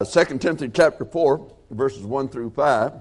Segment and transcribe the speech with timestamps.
[0.00, 2.92] 2 Timothy chapter 4, verses 1 through 5.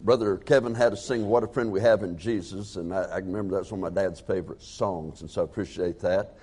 [0.00, 3.18] Brother Kevin had us sing What a Friend We Have in Jesus, and I, I,
[3.18, 6.34] remember that's one of my dad's favorite songs, and so I appreciate that.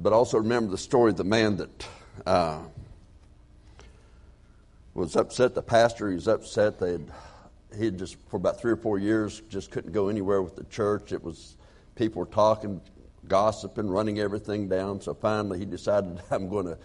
[0.00, 1.88] But also remember the story of the man that
[2.26, 2.58] uh,
[4.94, 6.80] was upset, the pastor, he was upset.
[6.80, 7.12] They had,
[7.78, 10.64] he had just, for about three or four years, just couldn't go anywhere with the
[10.64, 11.12] church.
[11.12, 11.56] It was,
[11.94, 12.80] people were talking,
[13.28, 16.78] gossiping, running everything down, so finally he decided, I'm going to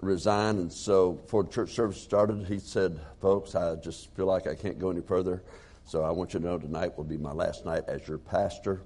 [0.00, 0.58] resign.
[0.58, 4.78] And so before church service started, he said, Folks, I just feel like I can't
[4.78, 5.42] go any further.
[5.84, 8.80] So I want you to know tonight will be my last night as your pastor.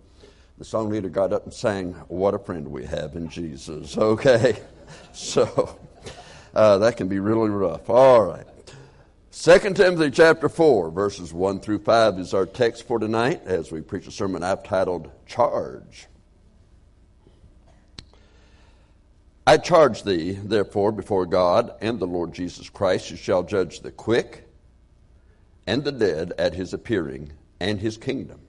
[0.59, 3.97] The song leader got up and sang, What a friend we have in Jesus.
[3.99, 4.61] Okay.
[5.13, 5.79] So
[6.55, 7.91] uh, that can be really rough.
[7.91, 8.47] All right.
[9.31, 13.81] 2 Timothy chapter 4, verses 1 through 5 is our text for tonight as we
[13.81, 16.09] preach a sermon I've titled Charge.
[19.49, 23.91] I charge thee, therefore, before God and the Lord Jesus Christ, who shall judge the
[23.91, 24.47] quick
[25.67, 28.41] and the dead at his appearing and his kingdom.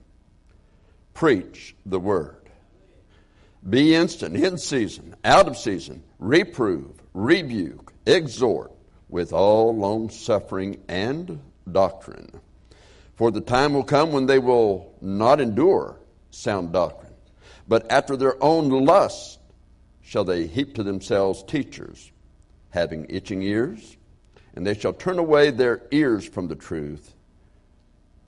[1.14, 2.50] Preach the word.
[3.66, 8.70] Be instant, in season, out of season, reprove, rebuke, exhort
[9.08, 11.40] with all long suffering and
[11.72, 12.30] doctrine.
[13.14, 15.98] For the time will come when they will not endure
[16.30, 17.14] sound doctrine,
[17.66, 19.38] but after their own lusts
[20.10, 22.10] shall they heap to themselves teachers,
[22.70, 23.96] having itching ears,
[24.56, 27.14] and they shall turn away their ears from the truth,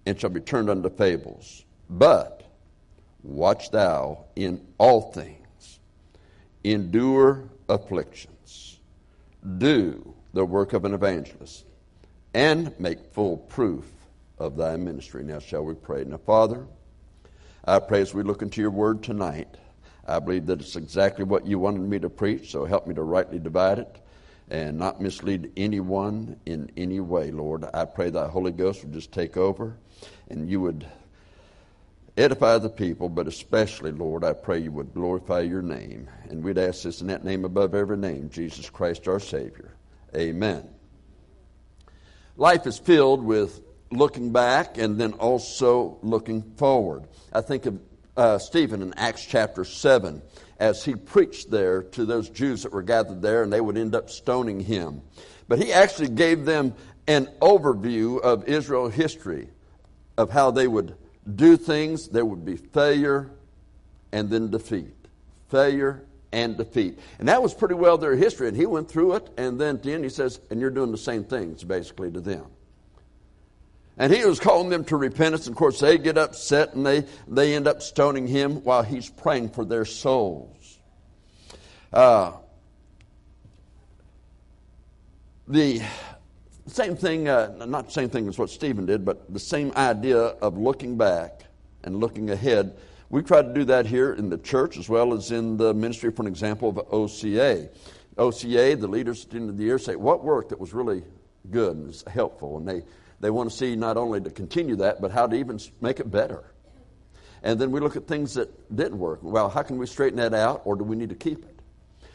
[0.06, 1.64] and shall be turned unto fables.
[1.90, 2.44] But
[3.24, 5.80] watch thou in all things,
[6.62, 8.78] endure afflictions,
[9.58, 11.64] do the work of an evangelist,
[12.32, 13.90] and make full proof
[14.38, 15.24] of thy ministry.
[15.24, 16.04] Now shall we pray.
[16.04, 16.64] Now, Father,
[17.64, 19.56] I pray as we look into your word tonight
[20.06, 23.02] I believe that it's exactly what you wanted me to preach, so help me to
[23.02, 23.98] rightly divide it
[24.50, 27.64] and not mislead anyone in any way, Lord.
[27.72, 29.76] I pray that Holy Ghost would just take over
[30.28, 30.86] and you would
[32.16, 36.08] edify the people, but especially, Lord, I pray you would glorify your name.
[36.28, 39.72] And we'd ask this in that name above every name, Jesus Christ our Savior.
[40.14, 40.68] Amen.
[42.36, 43.60] Life is filled with
[43.90, 47.04] looking back and then also looking forward.
[47.32, 47.80] I think of
[48.16, 50.22] uh, Stephen in Acts chapter 7
[50.58, 53.94] as he preached there to those Jews that were gathered there, and they would end
[53.94, 55.02] up stoning him.
[55.48, 56.74] But he actually gave them
[57.08, 59.48] an overview of Israel history,
[60.16, 60.94] of how they would
[61.34, 62.08] do things.
[62.08, 63.30] There would be failure
[64.12, 64.94] and then defeat.
[65.48, 66.98] Failure and defeat.
[67.18, 68.48] And that was pretty well their history.
[68.48, 70.92] And he went through it, and then at the end he says, and you're doing
[70.92, 72.46] the same things basically to them.
[73.98, 75.46] And he was calling them to repentance.
[75.46, 79.08] And of course, they get upset and they, they end up stoning him while he's
[79.08, 80.78] praying for their souls.
[81.92, 82.32] Uh,
[85.46, 85.82] the
[86.66, 90.18] same thing, uh, not the same thing as what Stephen did, but the same idea
[90.18, 91.44] of looking back
[91.84, 92.76] and looking ahead.
[93.10, 96.10] We try to do that here in the church as well as in the ministry,
[96.12, 97.68] for an example, of OCA.
[98.16, 101.02] OCA, the leaders at the end of the year say, What worked that was really
[101.50, 102.56] good and helpful?
[102.56, 102.84] And they
[103.22, 106.10] they want to see not only to continue that, but how to even make it
[106.10, 106.44] better.
[107.44, 109.20] And then we look at things that didn't work.
[109.22, 111.60] Well, how can we straighten that out, or do we need to keep it?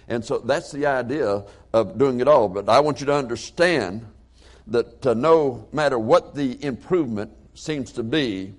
[0.10, 2.50] And so that's the idea of doing it all.
[2.50, 4.06] But I want you to understand
[4.68, 8.54] that uh, no matter what the improvement seems to be,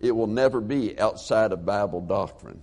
[0.00, 2.62] it will never be outside of Bible doctrine.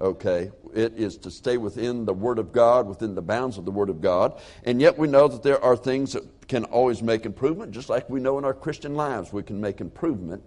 [0.00, 0.50] Okay?
[0.74, 3.90] It is to stay within the Word of God, within the bounds of the Word
[3.90, 4.40] of God.
[4.64, 8.10] And yet we know that there are things that can always make improvement, just like
[8.10, 10.42] we know in our Christian lives we can make improvement,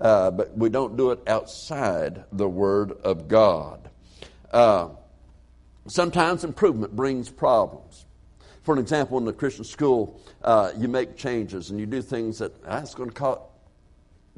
[0.00, 3.90] uh, but we don't do it outside the Word of God.
[4.50, 4.88] Uh,
[5.86, 8.06] sometimes improvement brings problems.
[8.62, 12.38] For an example, in the Christian school, uh, you make changes and you do things
[12.38, 13.38] that ah, it's going to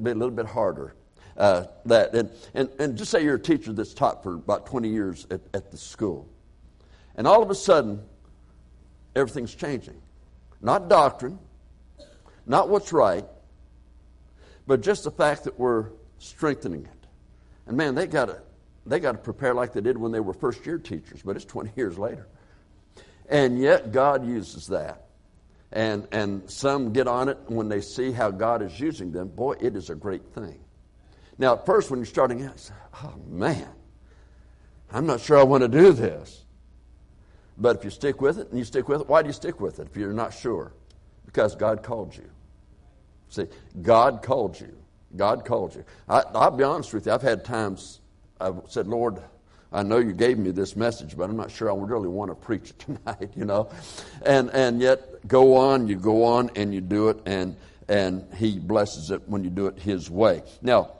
[0.03, 0.93] be a little bit harder.
[1.37, 4.89] Uh, that and, and, and just say you're a teacher that's taught for about 20
[4.89, 6.27] years at, at the school,
[7.15, 8.03] and all of a sudden,
[9.15, 10.01] everything's changing.
[10.61, 11.39] Not doctrine,
[12.45, 13.25] not what's right,
[14.65, 15.89] but just the fact that we're
[16.19, 17.07] strengthening it.
[17.67, 18.41] And man, they got to
[18.85, 21.45] they got to prepare like they did when they were first year teachers, but it's
[21.45, 22.27] 20 years later.
[23.29, 25.07] And yet God uses that.
[25.71, 29.27] And and some get on it when they see how God is using them.
[29.27, 30.59] Boy, it is a great thing.
[31.37, 32.73] Now, at first, when you're starting out, you say,
[33.03, 33.67] oh man,
[34.91, 36.45] I'm not sure I want to do this.
[37.57, 39.59] But if you stick with it and you stick with it, why do you stick
[39.59, 40.73] with it if you're not sure?
[41.25, 42.29] Because God called you.
[43.29, 43.45] See,
[43.81, 44.75] God called you.
[45.15, 45.83] God called you.
[46.07, 47.11] I, will be honest with you.
[47.11, 47.99] I've had times
[48.39, 49.21] I've said, Lord,
[49.71, 52.35] I know you gave me this message, but I'm not sure I really want to
[52.35, 53.69] preach it tonight, you know.
[54.25, 57.55] And and yet go on, you go on and you do it and
[57.89, 60.43] and he blesses it when you do it his way.
[60.61, 60.91] Now,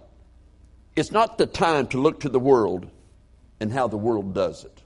[0.96, 2.90] it's not the time to look to the world
[3.60, 4.77] and how the world does it.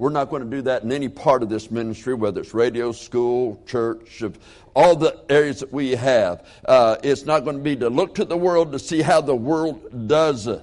[0.00, 2.90] We're not going to do that in any part of this ministry, whether it's radio,
[2.90, 4.38] school, church, of
[4.74, 6.46] all the areas that we have.
[6.64, 9.36] Uh, it's not going to be to look to the world to see how the
[9.36, 10.62] world does it.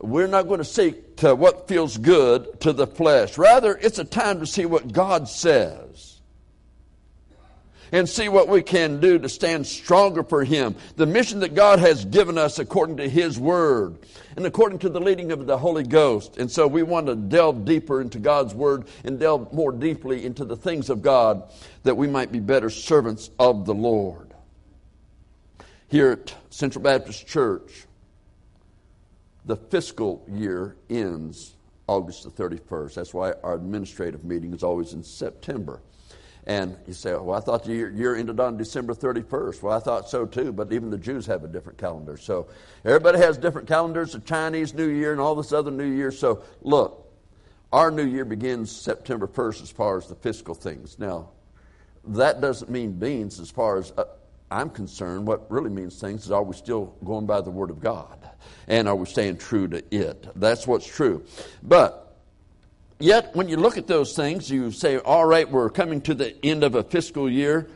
[0.00, 3.36] We're not going to seek to what feels good to the flesh.
[3.36, 6.07] Rather, it's a time to see what God says
[7.92, 10.74] and see what we can do to stand stronger for Him.
[10.96, 13.98] The mission that God has given us according to His Word
[14.36, 16.38] and according to the leading of the Holy Ghost.
[16.38, 20.44] And so we want to delve deeper into God's Word and delve more deeply into
[20.44, 21.42] the things of God
[21.82, 24.34] that we might be better servants of the Lord.
[25.88, 27.86] Here at Central Baptist Church,
[29.46, 31.54] the fiscal year ends
[31.86, 32.94] August the 31st.
[32.94, 35.80] That's why our administrative meeting is always in September.
[36.48, 39.62] And you say, well, I thought the year, ended on December 31st.
[39.62, 42.16] Well, I thought so too, but even the Jews have a different calendar.
[42.16, 42.48] So
[42.86, 46.10] everybody has different calendars, the Chinese New Year and all this other New Year.
[46.10, 47.06] So look,
[47.70, 50.98] our New Year begins September 1st as far as the fiscal things.
[50.98, 51.28] Now,
[52.06, 54.04] that doesn't mean beans as far as uh,
[54.50, 55.26] I'm concerned.
[55.26, 58.18] What really means things is are we still going by the Word of God?
[58.68, 60.26] And are we staying true to it?
[60.34, 61.24] That's what's true.
[61.62, 62.07] But
[62.98, 66.34] yet, when you look at those things, you say, all right, we're coming to the
[66.44, 67.68] end of a fiscal year.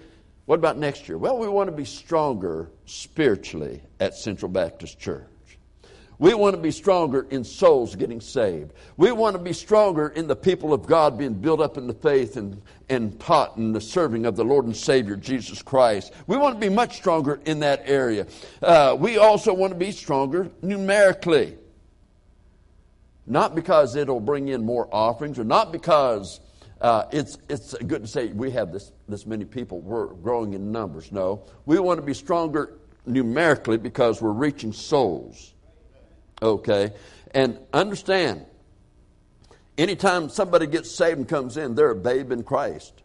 [0.46, 1.18] What about next year?
[1.18, 5.28] Well, we want to be stronger spiritually at Central Baptist Church.
[6.18, 8.72] We want to be stronger in souls getting saved.
[8.96, 11.94] We want to be stronger in the people of God being built up in the
[11.94, 16.12] faith and, and taught in the serving of the Lord and Savior Jesus Christ.
[16.28, 18.28] We want to be much stronger in that area.
[18.62, 21.56] Uh, we also want to be stronger numerically.
[23.26, 26.40] Not because it'll bring in more offerings or not because
[26.80, 30.72] uh, it's, it's good to say we have this, this many people, we're growing in
[30.72, 31.12] numbers.
[31.12, 35.54] No, we want to be stronger numerically because we're reaching souls.
[36.42, 36.92] Okay?
[37.32, 38.44] And understand,
[39.78, 43.02] anytime somebody gets saved and comes in, they're a babe in Christ.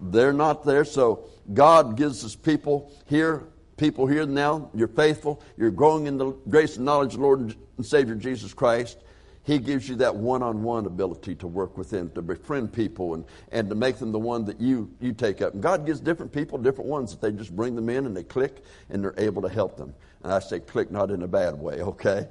[0.00, 3.44] They're not there, so God gives us people here,
[3.76, 4.70] people here now.
[4.74, 5.40] You're faithful.
[5.56, 8.98] You're growing in the grace and knowledge of the Lord and Savior Jesus Christ.
[9.44, 13.14] He gives you that one on one ability to work with them, to befriend people,
[13.14, 15.52] and, and to make them the one that you, you take up.
[15.52, 18.22] And God gives different people different ones that they just bring them in and they
[18.22, 19.94] click and they're able to help them.
[20.22, 22.26] And I say click not in a bad way, okay?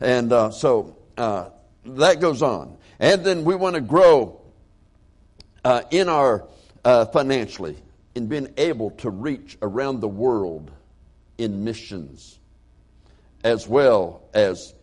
[0.00, 1.50] And uh, so uh,
[1.84, 2.78] that goes on.
[2.98, 4.40] And then we want to grow
[5.64, 6.46] uh, in our
[6.84, 7.76] uh, financially,
[8.14, 10.70] in being able to reach around the world
[11.36, 12.38] in missions,
[13.42, 14.74] as well as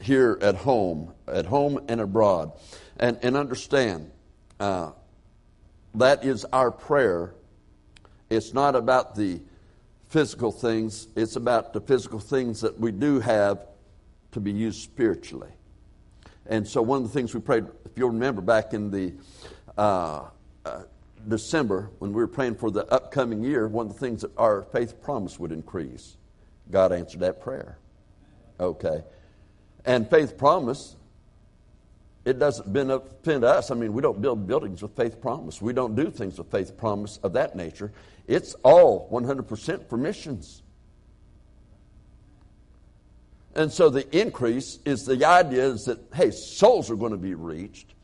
[0.00, 2.52] here at home, at home and abroad.
[2.98, 4.10] And, and understand
[4.60, 4.92] uh,
[5.94, 7.34] that is our prayer.
[8.30, 9.40] It's not about the
[10.08, 13.66] physical things, it's about the physical things that we do have
[14.32, 15.50] to be used spiritually.
[16.46, 19.12] And so, one of the things we prayed, if you'll remember back in the
[19.76, 20.24] uh,
[20.64, 20.82] uh,
[21.26, 24.62] December when we were praying for the upcoming year, one of the things that our
[24.62, 26.16] faith promise would increase.
[26.70, 27.78] God answered that prayer.
[28.60, 29.02] Okay.
[29.84, 30.96] And faith promise,
[32.24, 33.70] it doesn't benefit us.
[33.70, 35.62] I mean, we don't build buildings with faith promise.
[35.62, 37.90] We don't do things with faith promise of that nature.
[38.26, 40.62] It's all 100% for missions.
[43.54, 47.34] And so the increase is the idea is that, hey, souls are going to be
[47.34, 47.94] reached,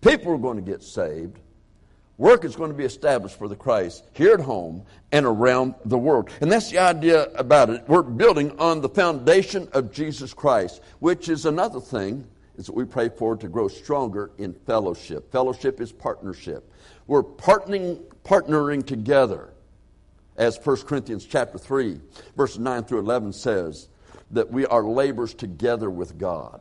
[0.00, 1.38] people are going to get saved,
[2.16, 5.98] work is going to be established for the Christ here at home and around the
[5.98, 6.30] world.
[6.40, 7.84] And that's the idea about it.
[7.88, 12.84] We're building on the foundation of Jesus Christ, which is another thing is that we
[12.84, 15.32] pray for to grow stronger in fellowship.
[15.32, 16.72] Fellowship is partnership.
[17.06, 19.52] We're partnering, partnering together
[20.36, 22.00] as 1 Corinthians chapter 3,
[22.36, 23.88] verses 9 through 11 says,
[24.30, 26.60] that we are labors together with God.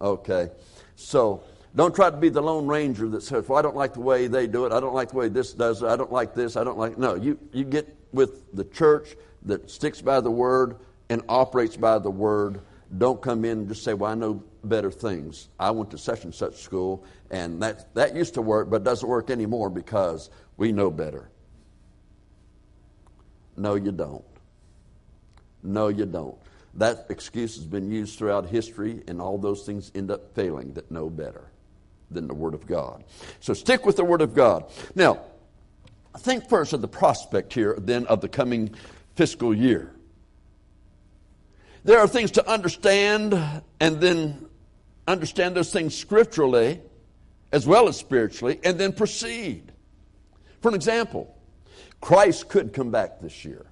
[0.00, 0.50] Okay?
[0.96, 1.42] So,
[1.74, 4.26] don't try to be the Lone Ranger that says, well, I don't like the way
[4.26, 4.72] they do it.
[4.72, 5.86] I don't like the way this does it.
[5.86, 6.56] I don't like this.
[6.56, 6.98] I don't like.
[6.98, 10.76] No, you, you get with the church that sticks by the word
[11.08, 12.60] and operates by the word.
[12.98, 15.48] Don't come in and just say, well, I know better things.
[15.58, 19.08] I went to such and such school, and that, that used to work, but doesn't
[19.08, 21.30] work anymore because we know better.
[23.56, 24.24] No, you don't.
[25.62, 26.36] No, you don't.
[26.74, 30.90] That excuse has been used throughout history, and all those things end up failing that
[30.90, 31.51] know better
[32.12, 33.04] than the Word of God.
[33.40, 34.70] So stick with the Word of God.
[34.94, 35.22] Now,
[36.18, 38.74] think first of the prospect here, then, of the coming
[39.14, 39.94] fiscal year.
[41.84, 43.34] There are things to understand
[43.80, 44.46] and then
[45.08, 46.80] understand those things scripturally
[47.52, 49.70] as well as spiritually, and then proceed.
[50.62, 51.36] For an example,
[52.00, 53.66] Christ could come back this year.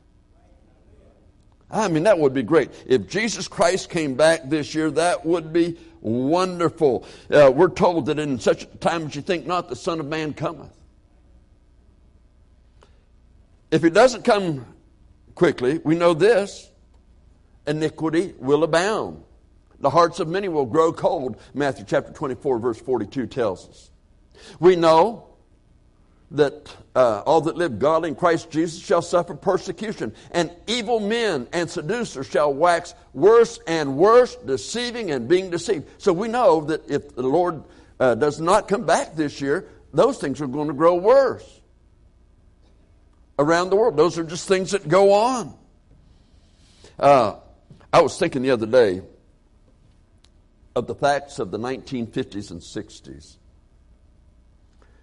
[1.71, 2.71] I mean, that would be great.
[2.87, 7.07] If Jesus Christ came back this year, that would be wonderful.
[7.31, 10.07] Uh, we're told that in such a time as you think not, the Son of
[10.07, 10.75] Man cometh.
[13.71, 14.67] If he doesn't come
[15.35, 16.71] quickly, we know this
[17.67, 19.23] iniquity will abound.
[19.79, 23.91] The hearts of many will grow cold, Matthew chapter 24, verse 42 tells us.
[24.59, 25.30] We know
[26.33, 31.49] that uh, all that live godly in Christ Jesus shall suffer persecution, and evil men
[31.53, 35.89] and seducers shall wax worse and worse, deceiving and being deceived.
[35.99, 37.65] So we know that if the Lord
[37.99, 41.61] uh, does not come back this year, those things are going to grow worse
[43.39, 43.97] around the world.
[43.97, 45.55] Those are just things that go on.
[46.99, 47.37] Uh,
[47.93, 49.03] I was thinking the other day
[50.77, 53.37] of the facts of the 1950s and 60s.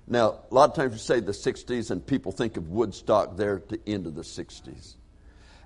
[0.07, 3.57] Now, a lot of times you say the 60s, and people think of Woodstock there
[3.57, 4.95] at the end of the 60s.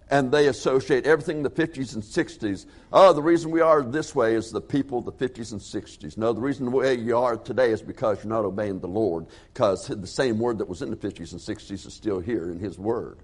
[0.10, 2.66] And they associate everything in the 50s and 60s.
[2.92, 6.18] Oh, the reason we are this way is the people of the 50s and 60s.
[6.18, 9.28] No, the reason the way you are today is because you're not obeying the Lord,
[9.54, 12.60] because the same word that was in the 50s and 60s is still here in
[12.60, 13.20] His Word.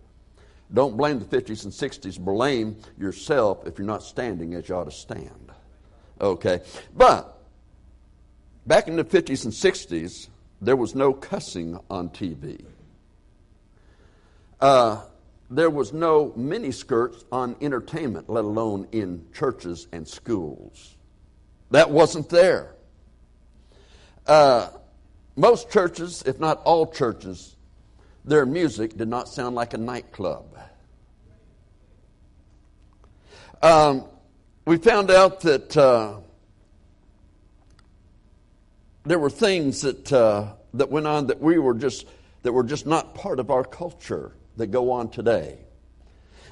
[0.74, 2.20] Don't blame the 50s and 60s.
[2.20, 5.52] Blame yourself if you're not standing as you ought to stand.
[6.22, 6.62] Okay?
[6.96, 7.38] But,
[8.66, 10.30] back in the 50s and 60s,
[10.62, 12.64] there was no cussing on TV.
[14.60, 15.02] Uh,
[15.50, 20.96] there was no miniskirts on entertainment, let alone in churches and schools.
[21.72, 22.76] That wasn't there.
[24.26, 24.70] Uh,
[25.36, 27.56] most churches, if not all churches,
[28.26, 30.46] their music did not sound like a nightclub.
[33.62, 34.06] Um,
[34.66, 36.18] we found out that uh,
[39.08, 42.06] there were things that uh, that went on that we were just
[42.44, 45.60] that were just not part of our culture that go on today.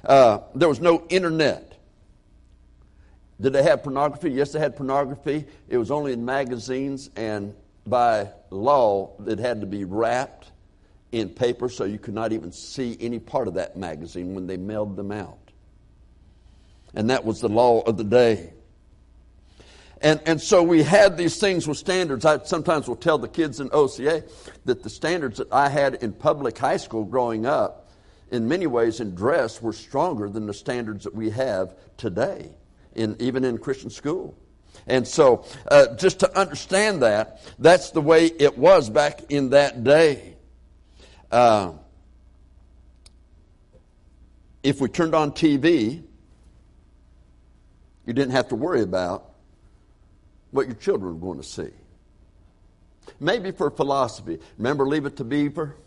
[0.03, 1.73] Uh, there was no internet.
[3.39, 4.31] Did they have pornography?
[4.31, 5.45] Yes, they had pornography.
[5.67, 7.53] It was only in magazines, and
[7.85, 10.51] by law, it had to be wrapped
[11.11, 14.57] in paper so you could not even see any part of that magazine when they
[14.57, 15.37] mailed them out.
[16.93, 18.53] And that was the law of the day.
[20.05, 22.25] And, and so we had these things with standards.
[22.25, 24.23] I sometimes will tell the kids in OCA
[24.65, 27.89] that the standards that I had in public high school growing up,
[28.29, 32.51] in many ways in dress, were stronger than the standards that we have today,
[32.93, 34.37] in, even in Christian school.
[34.85, 39.83] And so, uh, just to understand that, that's the way it was back in that
[39.83, 40.35] day.
[41.31, 41.71] Uh,
[44.61, 46.03] if we turned on TV,
[48.05, 49.31] you didn't have to worry about
[50.51, 51.69] what your children are going to see.
[53.19, 54.39] Maybe for philosophy.
[54.57, 55.75] Remember, leave it to Beaver?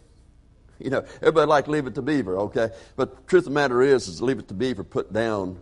[0.81, 2.71] You know, everybody like leave it to Beaver, okay?
[2.95, 5.59] But the truth of the matter is, is leave it to Beaver put down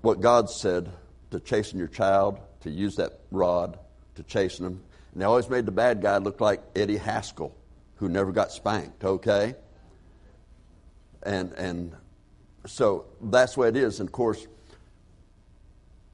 [0.00, 0.90] what God said
[1.30, 3.78] to chasten your child, to use that rod
[4.16, 4.82] to chasten them.
[5.12, 7.54] And they always made the bad guy look like Eddie Haskell,
[7.96, 9.54] who never got spanked, okay?
[11.22, 11.94] And, and
[12.66, 14.00] so that's the way it is.
[14.00, 14.46] And of course,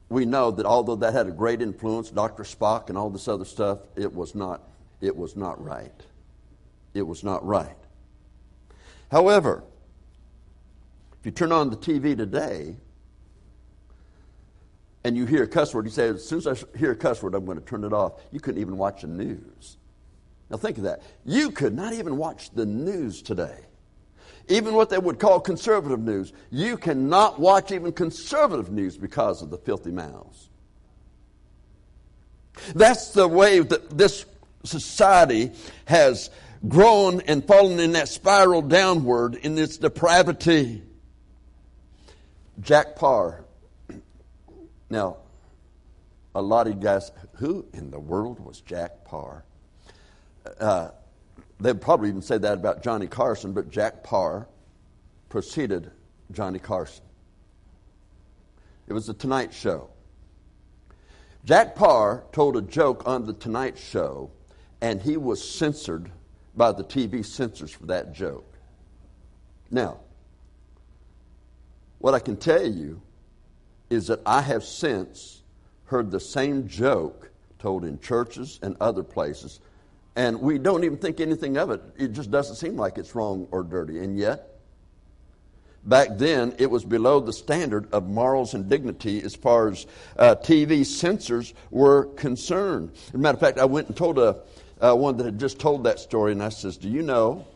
[0.08, 2.42] we know that although that had a great influence, Dr.
[2.42, 4.62] Spock and all this other stuff, it was not,
[5.00, 5.92] it was not right.
[6.92, 7.76] It was not right.
[9.10, 9.64] However,
[11.18, 12.76] if you turn on the TV today
[15.04, 17.22] and you hear a cuss word, you say, as soon as I hear a cuss
[17.22, 18.20] word, I'm going to turn it off.
[18.30, 19.78] You couldn't even watch the news.
[20.50, 21.02] Now think of that.
[21.24, 23.58] You could not even watch the news today
[24.48, 26.32] even what they would call conservative news.
[26.50, 30.48] You cannot watch even conservative news because of the filthy mouths.
[32.74, 34.26] That's the way that this
[34.64, 35.52] society
[35.86, 36.30] has
[36.68, 40.82] grown and fallen in that spiral downward in its depravity.
[42.60, 43.44] Jack Paar.
[44.90, 45.16] Now,
[46.34, 49.44] a lot of you guys, who in the world was Jack Paar?
[50.60, 50.90] Uh,
[51.60, 54.48] They'd probably even say that about Johnny Carson, but Jack Paar
[55.28, 55.90] preceded
[56.32, 57.04] Johnny Carson.
[58.86, 59.90] It was the Tonight Show.
[61.44, 64.30] Jack Paar told a joke on the Tonight Show,
[64.80, 66.10] and he was censored
[66.56, 68.58] by the TV censors for that joke.
[69.70, 70.00] Now,
[71.98, 73.00] what I can tell you
[73.90, 75.42] is that I have since
[75.86, 79.60] heard the same joke told in churches and other places
[80.16, 81.82] and we don't even think anything of it.
[81.96, 83.98] It just doesn't seem like it's wrong or dirty.
[83.98, 84.54] And yet,
[85.86, 89.86] Back then, it was below the standard of morals and dignity as far as
[90.18, 92.92] uh, TV censors were concerned.
[93.08, 94.40] As a matter of fact, I went and told a,
[94.80, 97.46] uh, one that had just told that story, and I says, Do you know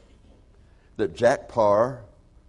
[0.98, 2.02] that Jack Paar,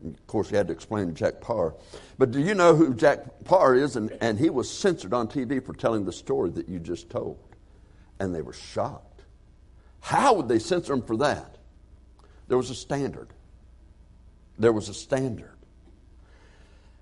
[0.06, 1.76] of course, he had to explain Jack Paar,
[2.18, 3.96] but do you know who Jack Paar is?
[3.96, 7.40] And, and he was censored on TV for telling the story that you just told.
[8.20, 9.09] And they were shocked.
[10.00, 11.58] How would they censor him for that?
[12.48, 13.30] There was a standard.
[14.58, 15.56] There was a standard.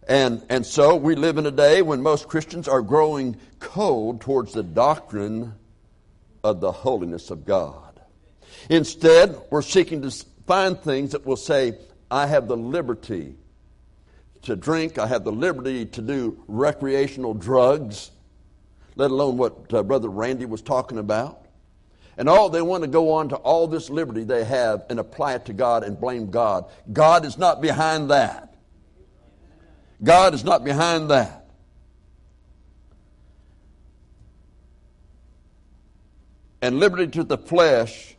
[0.08, 4.54] And, and so we live in a day when most Christians are growing cold towards
[4.54, 5.54] the doctrine
[6.44, 8.00] of the holiness of God.
[8.70, 10.12] Instead, we're seeking to
[10.46, 11.78] find things that will say,
[12.10, 13.36] I have the liberty
[14.44, 18.12] to drink, I have the liberty to do recreational drugs,
[18.96, 21.47] let alone what uh, Brother Randy was talking about.
[22.18, 25.36] And all they want to go on to all this liberty they have and apply
[25.36, 26.66] it to God and blame God.
[26.92, 28.56] God is not behind that.
[30.04, 31.46] God is not behind that.
[36.62, 38.16] And liberty to the flesh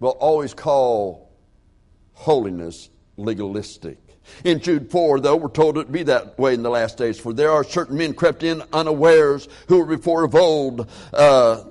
[0.00, 1.32] will always call
[2.12, 3.98] holiness legalistic.
[4.44, 7.18] In Jude 4, though, we're told it to be that way in the last days.
[7.18, 11.64] For there are certain men crept in unawares who were before of old uh,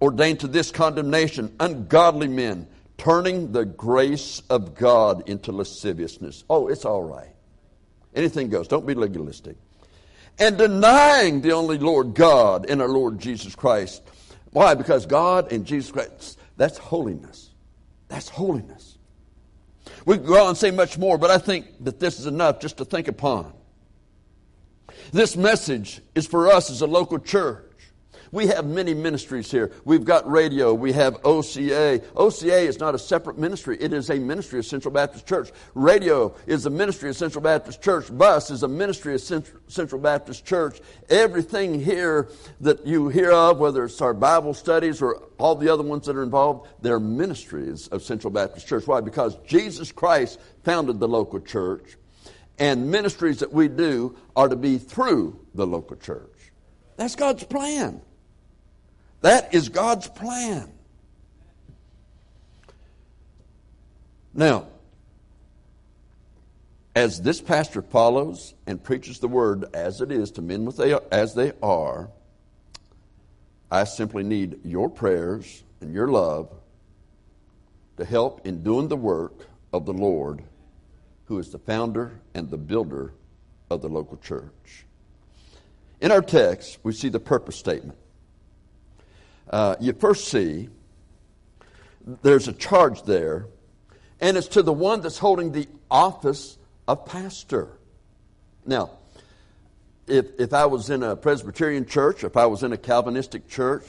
[0.00, 2.66] ordained to this condemnation, ungodly men,
[2.98, 6.44] turning the grace of God into lasciviousness.
[6.50, 7.34] Oh, it's all right.
[8.14, 8.68] Anything goes.
[8.68, 9.56] Don't be legalistic.
[10.38, 14.02] And denying the only Lord God and our Lord Jesus Christ.
[14.52, 14.74] Why?
[14.74, 17.50] Because God and Jesus Christ, that's holiness.
[18.08, 18.98] That's holiness.
[20.04, 22.60] We could go on and say much more, but I think that this is enough
[22.60, 23.52] just to think upon.
[25.12, 27.69] This message is for us as a local church.
[28.32, 29.72] We have many ministries here.
[29.84, 30.72] We've got radio.
[30.72, 32.00] We have OCA.
[32.14, 33.76] OCA is not a separate ministry.
[33.80, 35.50] It is a ministry of Central Baptist Church.
[35.74, 38.16] Radio is a ministry of Central Baptist Church.
[38.16, 40.80] Bus is a ministry of Central Baptist Church.
[41.08, 42.28] Everything here
[42.60, 46.14] that you hear of, whether it's our Bible studies or all the other ones that
[46.14, 48.86] are involved, they're ministries of Central Baptist Church.
[48.86, 49.00] Why?
[49.00, 51.96] Because Jesus Christ founded the local church,
[52.60, 56.52] and ministries that we do are to be through the local church.
[56.96, 58.02] That's God's plan.
[59.20, 60.70] That is God's plan.
[64.32, 64.68] Now,
[66.94, 70.72] as this pastor follows and preaches the word as it is to men
[71.12, 72.10] as they are,
[73.70, 76.50] I simply need your prayers and your love
[77.96, 80.42] to help in doing the work of the Lord,
[81.26, 83.12] who is the founder and the builder
[83.70, 84.86] of the local church.
[86.00, 87.98] In our text, we see the purpose statement
[89.50, 90.68] uh, you first see
[92.22, 93.46] there's a charge there,
[94.20, 96.56] and it's to the one that's holding the office
[96.88, 97.68] of pastor.
[98.64, 98.90] Now,
[100.06, 103.84] if, if I was in a Presbyterian church, if I was in a Calvinistic church,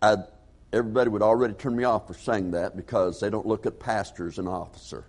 [0.00, 0.24] I'd,
[0.72, 4.34] everybody would already turn me off for saying that because they don't look at pastors
[4.34, 5.04] as an officer.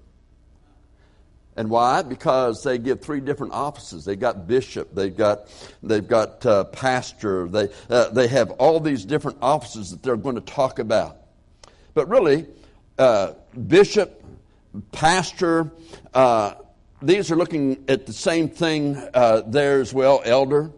[1.55, 2.01] And why?
[2.01, 4.05] Because they give three different offices.
[4.05, 5.47] They've got bishop, they've got,
[5.83, 10.35] they've got uh, pastor, they, uh, they have all these different offices that they're going
[10.35, 11.17] to talk about.
[11.93, 12.47] But really,
[12.97, 13.33] uh,
[13.67, 14.23] bishop,
[14.91, 15.71] pastor,
[16.13, 16.55] uh,
[17.03, 20.71] these are looking at the same thing uh, there as well, elder.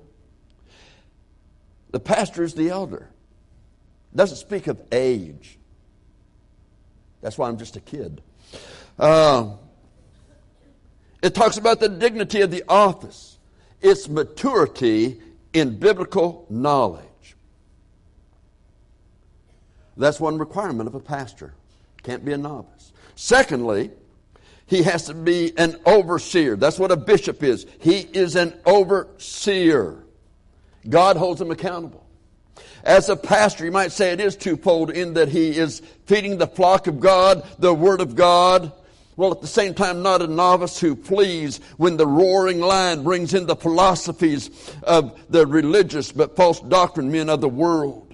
[1.91, 3.07] The pastor is the elder.
[4.13, 5.57] Doesn't speak of age.
[7.21, 8.21] That's why I'm just a kid.
[8.99, 9.51] Uh,
[11.25, 13.37] it talks about the dignity of the office,
[13.81, 15.19] its maturity
[15.53, 17.35] in biblical knowledge.
[19.97, 21.53] That's one requirement of a pastor.
[22.03, 22.91] Can't be a novice.
[23.15, 23.91] Secondly,
[24.67, 26.55] he has to be an overseer.
[26.55, 27.65] That's what a bishop is.
[27.79, 30.03] He is an overseer.
[30.87, 32.05] God holds him accountable.
[32.83, 36.47] As a pastor, you might say it is twofold in that he is feeding the
[36.47, 38.71] flock of God, the Word of God,
[39.15, 43.33] while at the same time not a novice who flees when the roaring lion brings
[43.33, 44.49] in the philosophies
[44.83, 48.13] of the religious but false doctrine men of the world.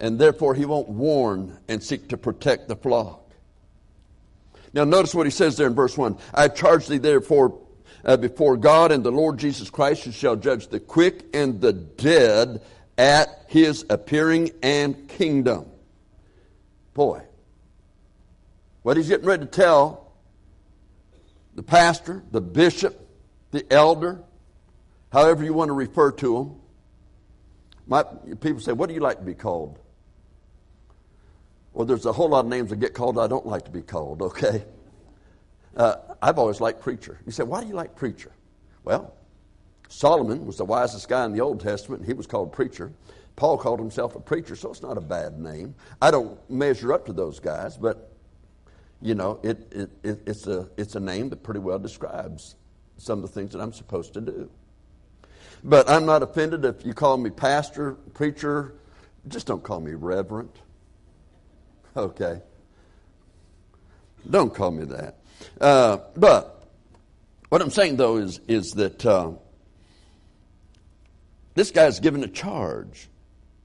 [0.00, 3.30] And therefore he won't warn and seek to protect the flock.
[4.72, 6.16] Now notice what he says there in verse 1.
[6.34, 7.58] I charge thee therefore
[8.04, 11.72] uh, before God and the Lord Jesus Christ who shall judge the quick and the
[11.72, 12.62] dead
[12.96, 15.66] at his appearing and kingdom.
[16.94, 17.22] Boy,
[18.82, 20.12] what he's getting ready to tell
[21.54, 23.06] the pastor, the bishop,
[23.50, 24.22] the elder,
[25.12, 26.56] however you want to refer to them.
[27.86, 28.04] My,
[28.40, 29.78] people say, What do you like to be called?
[31.72, 33.82] Well, there's a whole lot of names that get called I don't like to be
[33.82, 34.64] called, okay?
[35.76, 37.20] Uh, I've always liked preacher.
[37.24, 38.32] You say, why do you like preacher?
[38.84, 39.14] Well,
[39.88, 42.92] Solomon was the wisest guy in the Old Testament, and he was called preacher.
[43.36, 45.74] Paul called himself a preacher, so it's not a bad name.
[46.02, 48.09] I don't measure up to those guys, but
[49.02, 52.56] you know, it, it, it, it's, a, it's a name that pretty well describes
[52.98, 54.50] some of the things that I'm supposed to do.
[55.64, 58.74] But I'm not offended if you call me pastor, preacher.
[59.28, 60.52] Just don't call me reverend.
[61.96, 62.40] Okay.
[64.28, 65.16] Don't call me that.
[65.60, 66.68] Uh, but
[67.48, 69.32] what I'm saying, though, is, is that uh,
[71.54, 73.08] this guy's given a charge.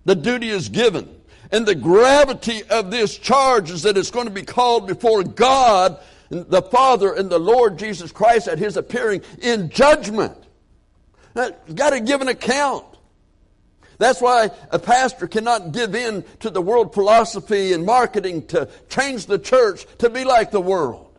[0.05, 1.21] The duty is given.
[1.51, 5.99] And the gravity of this charge is that it's going to be called before God,
[6.29, 10.35] the Father, and the Lord Jesus Christ at His appearing in judgment.
[11.35, 12.85] You've got to give an account.
[13.97, 19.25] That's why a pastor cannot give in to the world philosophy and marketing to change
[19.25, 21.17] the church to be like the world.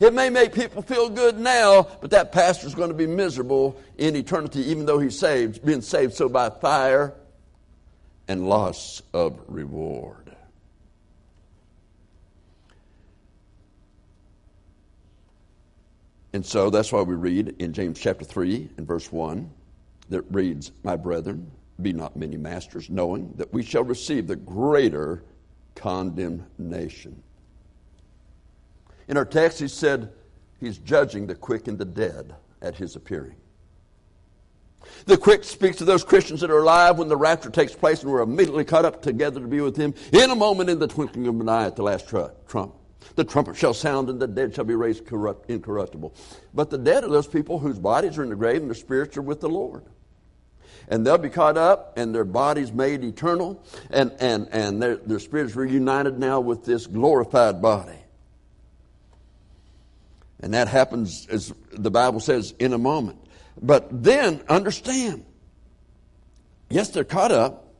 [0.00, 4.14] It may make people feel good now, but that pastor's going to be miserable in
[4.14, 7.14] eternity, even though he's saved, being saved so by fire
[8.28, 10.34] and loss of reward.
[16.32, 19.50] And so that's why we read in James chapter 3 and verse 1
[20.10, 25.24] that reads, My brethren, be not many masters, knowing that we shall receive the greater
[25.74, 27.22] condemnation.
[29.08, 30.12] In our text, he said
[30.60, 33.36] he's judging the quick and the dead at his appearing.
[35.06, 38.10] The quick speaks to those Christians that are alive when the rapture takes place and
[38.10, 41.28] we're immediately caught up together to be with him in a moment in the twinkling
[41.28, 42.74] of an eye at the last trump.
[43.14, 46.12] The trumpet shall sound and the dead shall be raised corrupt, incorruptible.
[46.52, 49.16] But the dead are those people whose bodies are in the grave and their spirits
[49.16, 49.84] are with the Lord.
[50.88, 55.20] And they'll be caught up and their bodies made eternal and, and, and their, their
[55.20, 57.98] spirits reunited now with this glorified body.
[60.40, 63.20] And that happens, as the Bible says, in a moment.
[63.60, 65.24] But then understand
[66.68, 67.74] yes, they're caught up.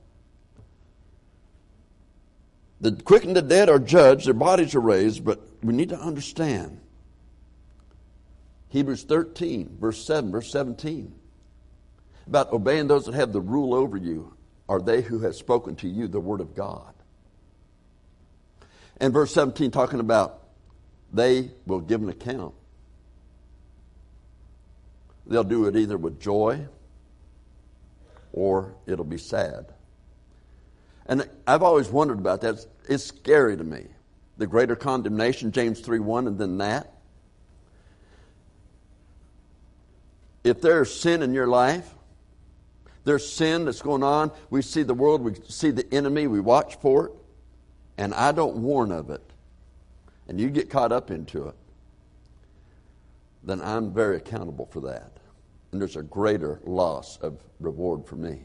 [2.81, 5.99] The quick and the dead are judged, their bodies are raised, but we need to
[5.99, 6.81] understand.
[8.69, 11.15] Hebrews 13, verse 7, verse 17.
[12.27, 14.35] About obeying those that have the rule over you
[14.69, 16.93] are they who have spoken to you the word of God.
[18.99, 20.43] And verse 17 talking about
[21.12, 22.55] they will give an account.
[25.27, 26.67] They'll do it either with joy
[28.33, 29.73] or it'll be sad.
[31.07, 32.67] And I've always wondered about that.
[32.89, 33.87] It's, scary to me.
[34.37, 36.93] The greater condemnation, James 3 1, and then that.
[40.45, 41.93] If there's sin in your life,
[43.05, 46.77] there's sin that's going on, we see the world, we see the enemy, we watch
[46.77, 47.12] for it,
[47.97, 49.23] and I don't warn of it,
[50.29, 51.55] and you get caught up into it,
[53.47, 55.13] then I'm very accountable for that.
[55.73, 58.41] And there's a greater loss of reward for me.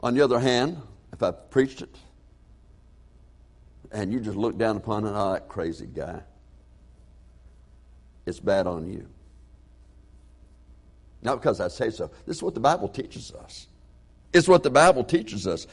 [0.00, 0.78] On the other hand,
[1.12, 1.96] if I preached it
[3.90, 6.20] and you just look down upon it, oh, that crazy guy,
[8.26, 9.08] it's bad on you.
[11.22, 12.10] Not because I say so.
[12.26, 13.66] This is what the Bible teaches us.
[14.32, 15.66] It's what the Bible teaches us.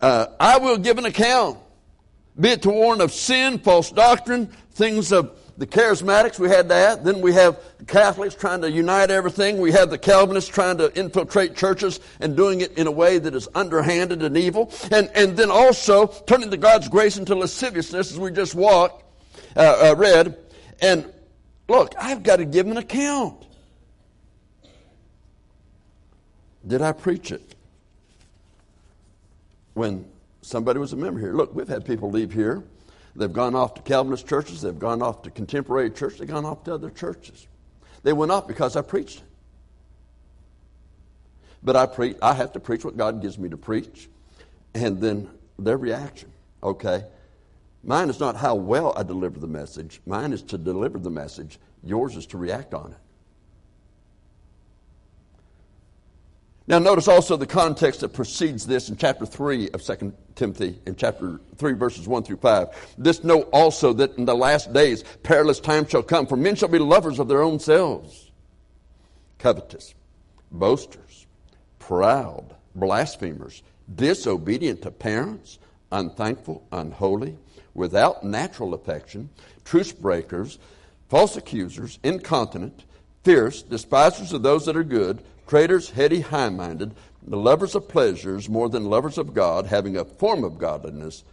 [0.00, 1.58] Uh, I will give an account,
[2.38, 7.04] be it to warn of sin, false doctrine, things of the charismatics, we had that.
[7.04, 9.58] Then we have Catholics trying to unite everything.
[9.58, 13.34] We have the Calvinists trying to infiltrate churches and doing it in a way that
[13.34, 14.72] is underhanded and evil.
[14.90, 19.04] And, and then also turning to God's grace into lasciviousness as we just walked,
[19.56, 20.36] uh, uh, read.
[20.80, 21.12] And
[21.68, 23.46] look, I've got to give an account.
[26.66, 27.54] Did I preach it?
[29.74, 30.04] When
[30.42, 31.32] somebody was a member here.
[31.32, 32.62] Look, we've had people leave here
[33.16, 36.64] They've gone off to Calvinist churches, they've gone off to contemporary churches, they've gone off
[36.64, 37.46] to other churches.
[38.02, 39.22] They went off because I preached.
[41.62, 44.08] But I preach I have to preach what God gives me to preach.
[44.74, 46.32] And then their reaction.
[46.62, 47.04] Okay.
[47.82, 50.00] Mine is not how well I deliver the message.
[50.06, 51.58] Mine is to deliver the message.
[51.82, 52.98] Yours is to react on it.
[56.70, 60.94] Now, notice also the context that precedes this in chapter 3 of 2 Timothy, in
[60.94, 62.94] chapter 3, verses 1 through 5.
[62.96, 66.68] This know also that in the last days perilous times shall come, for men shall
[66.68, 68.30] be lovers of their own selves,
[69.38, 69.96] covetous,
[70.52, 71.26] boasters,
[71.80, 75.58] proud, blasphemers, disobedient to parents,
[75.90, 77.36] unthankful, unholy,
[77.74, 79.28] without natural affection,
[79.64, 80.60] truce breakers,
[81.08, 82.84] false accusers, incontinent,
[83.24, 86.94] fierce, despisers of those that are good traitors, heady, high minded,
[87.26, 91.24] the lovers of pleasures more than lovers of God, having a form of godliness,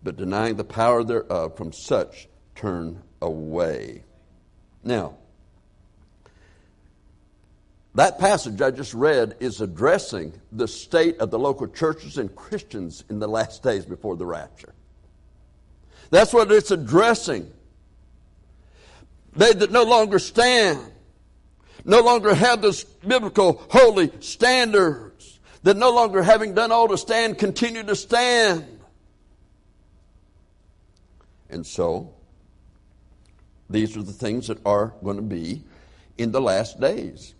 [0.00, 1.56] but denying the power thereof.
[1.56, 4.04] From such turn away.
[4.84, 5.16] Now,
[7.96, 13.02] that passage I just read is addressing the state of the local churches and Christians
[13.10, 14.72] in the last days before the rapture.
[16.10, 17.50] That's what it's addressing.
[19.34, 20.92] They that no longer stand,
[21.84, 27.38] no longer have this biblical holy standards, that no longer having done all to stand,
[27.38, 28.80] continue to stand.
[31.48, 32.14] And so,
[33.70, 35.62] these are the things that are going to be
[36.18, 37.34] in the last days.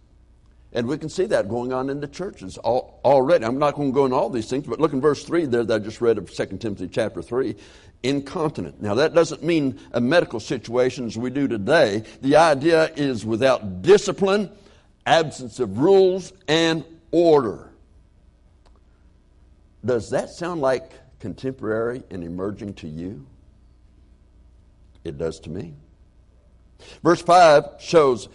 [0.72, 3.44] And we can see that going on in the churches already.
[3.44, 5.62] I'm not going to go into all these things, but look in verse 3 there
[5.62, 7.54] that I just read of 2 Timothy chapter 3.
[8.05, 8.83] Incontinent.
[8.83, 12.05] Now, that doesn't mean a medical situation as we do today.
[12.21, 14.51] The idea is without discipline,
[15.07, 17.71] absence of rules, and order.
[19.85, 23.27] Does that sound like contemporary and emerging to you?
[25.03, 25.73] It does to me.
[27.03, 28.29] Verse 5 shows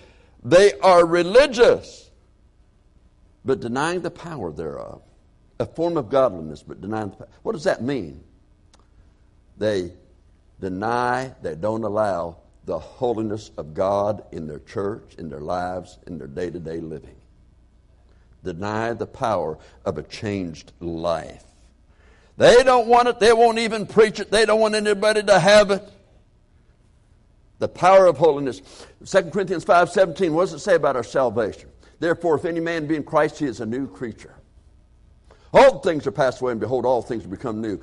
[0.43, 2.10] they are religious
[3.45, 5.01] but denying the power thereof.
[5.60, 7.27] A form of godliness, but denying the power.
[7.43, 8.23] What does that mean?
[9.59, 9.91] They
[10.59, 16.17] deny, they don't allow the holiness of God in their church, in their lives, in
[16.17, 17.15] their day to day living.
[18.43, 21.43] Deny the power of a changed life.
[22.37, 25.71] They don't want it, they won't even preach it, they don't want anybody to have
[25.71, 25.83] it.
[27.57, 28.61] The power of holiness.
[29.03, 31.69] 2 Corinthians 5:17, what does it say about our salvation?
[31.99, 34.35] Therefore, if any man be in Christ, he is a new creature.
[35.53, 37.81] All things are passed away, and behold, all things become new.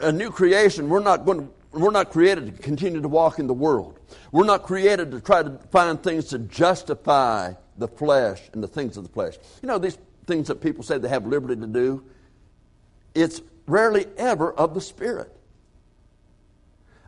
[0.00, 3.46] A, new creation, we're not going to we're not created to continue to walk in
[3.46, 3.98] the world.
[4.30, 8.96] We're not created to try to find things to justify the flesh and the things
[8.98, 9.38] of the flesh.
[9.62, 12.04] You know, these things that people say they have liberty to do,
[13.14, 15.34] it's rarely ever of the Spirit.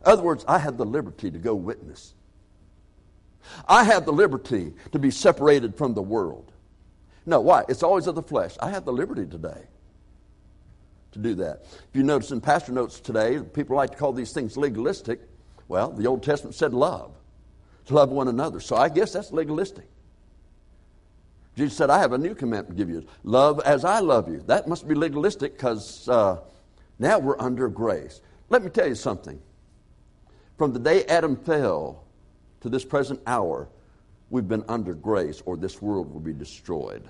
[0.05, 2.15] In other words, I have the liberty to go witness.
[3.69, 6.53] I have the liberty to be separated from the world.
[7.27, 7.65] No, why?
[7.69, 8.57] It's always of the flesh.
[8.61, 9.65] I have the liberty today
[11.15, 11.63] to do that.
[11.65, 15.21] If you notice in pastor notes today, people like to call these things legalistic.
[15.67, 17.15] Well, the Old Testament said love,
[17.87, 18.61] to love one another.
[18.61, 19.87] So I guess that's legalistic.
[21.57, 24.43] Jesus said, I have a new commandment to give you love as I love you.
[24.47, 26.39] That must be legalistic because uh,
[26.99, 28.21] now we're under grace.
[28.51, 29.41] Let me tell you something.
[30.59, 32.05] From the day Adam fell,
[32.61, 33.69] to this present hour,
[34.31, 37.09] we've been under grace, or this world will be destroyed.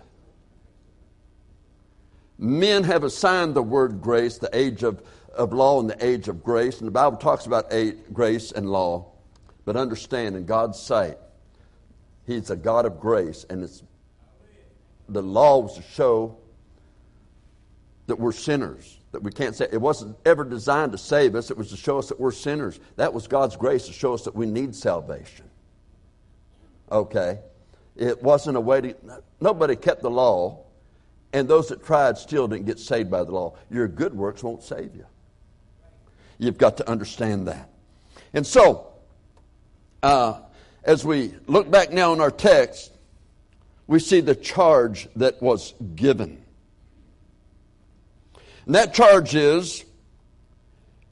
[2.38, 5.02] Men have assigned the word grace the age of,
[5.34, 7.72] of law and the age of grace, and the Bible talks about
[8.12, 9.12] grace and law.
[9.64, 11.18] But understand, in God's sight,
[12.26, 13.82] He's a God of grace, and it's
[15.08, 16.38] the law was to show
[18.06, 19.68] that we're sinners that we can't say.
[19.70, 22.80] It wasn't ever designed to save us, it was to show us that we're sinners.
[22.96, 25.48] That was God's grace to show us that we need salvation.
[26.90, 27.38] Okay?
[27.96, 28.94] It wasn't a way to.
[29.40, 30.63] Nobody kept the law,
[31.34, 33.54] and those that tried still didn't get saved by the law.
[33.68, 35.04] Your good works won't save you.
[36.38, 37.68] You've got to understand that.
[38.32, 38.92] And so,
[40.02, 40.40] uh,
[40.84, 42.92] as we look back now in our text,
[43.88, 46.40] we see the charge that was given.
[48.66, 49.84] And that charge is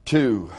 [0.06, 0.52] to,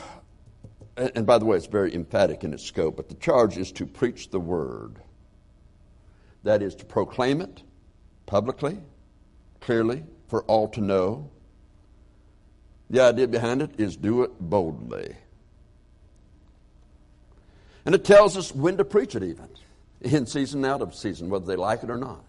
[0.98, 3.86] and by the way, it's very emphatic in its scope, but the charge is to
[3.86, 4.98] preach the word.
[6.44, 7.64] That is to proclaim it
[8.26, 8.78] publicly,
[9.64, 11.30] clearly, for all to know.
[12.90, 15.16] The idea behind it is do it boldly.
[17.86, 19.48] And it tells us when to preach it, even
[20.02, 22.24] in season, out of season, whether they like it or not.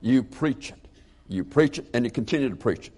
[0.00, 0.88] You preach it.
[1.28, 2.92] You preach it and you continue to preach it.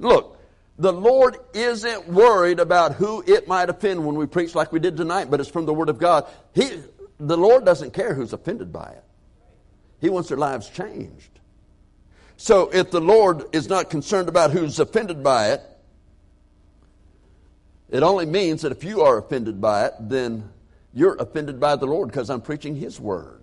[0.00, 0.38] Look,
[0.78, 4.96] the Lord isn't worried about who it might offend when we preach like we did
[4.96, 6.26] tonight, but it's from the Word of God.
[6.52, 6.82] He,
[7.18, 9.04] the Lord doesn't care who's offended by it.
[10.00, 11.35] He wants their lives changed.
[12.36, 15.62] So if the Lord is not concerned about who's offended by it,
[17.88, 20.50] it only means that if you are offended by it, then
[20.92, 23.40] you're offended by the Lord because I'm preaching His Word.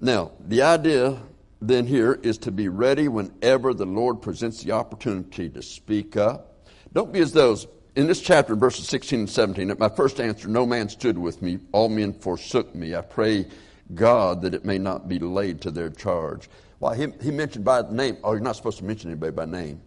[0.00, 1.18] Now, the idea
[1.60, 6.64] then here is to be ready whenever the Lord presents the opportunity to speak up.
[6.92, 10.46] Don't be as those, in this chapter, verses 16 and 17, at my first answer,
[10.46, 12.94] no man stood with me, all men forsook me.
[12.94, 13.46] I pray
[13.94, 16.48] God that it may not be laid to their charge.
[16.78, 19.80] Why, he, he mentioned by name, oh, you're not supposed to mention anybody by name.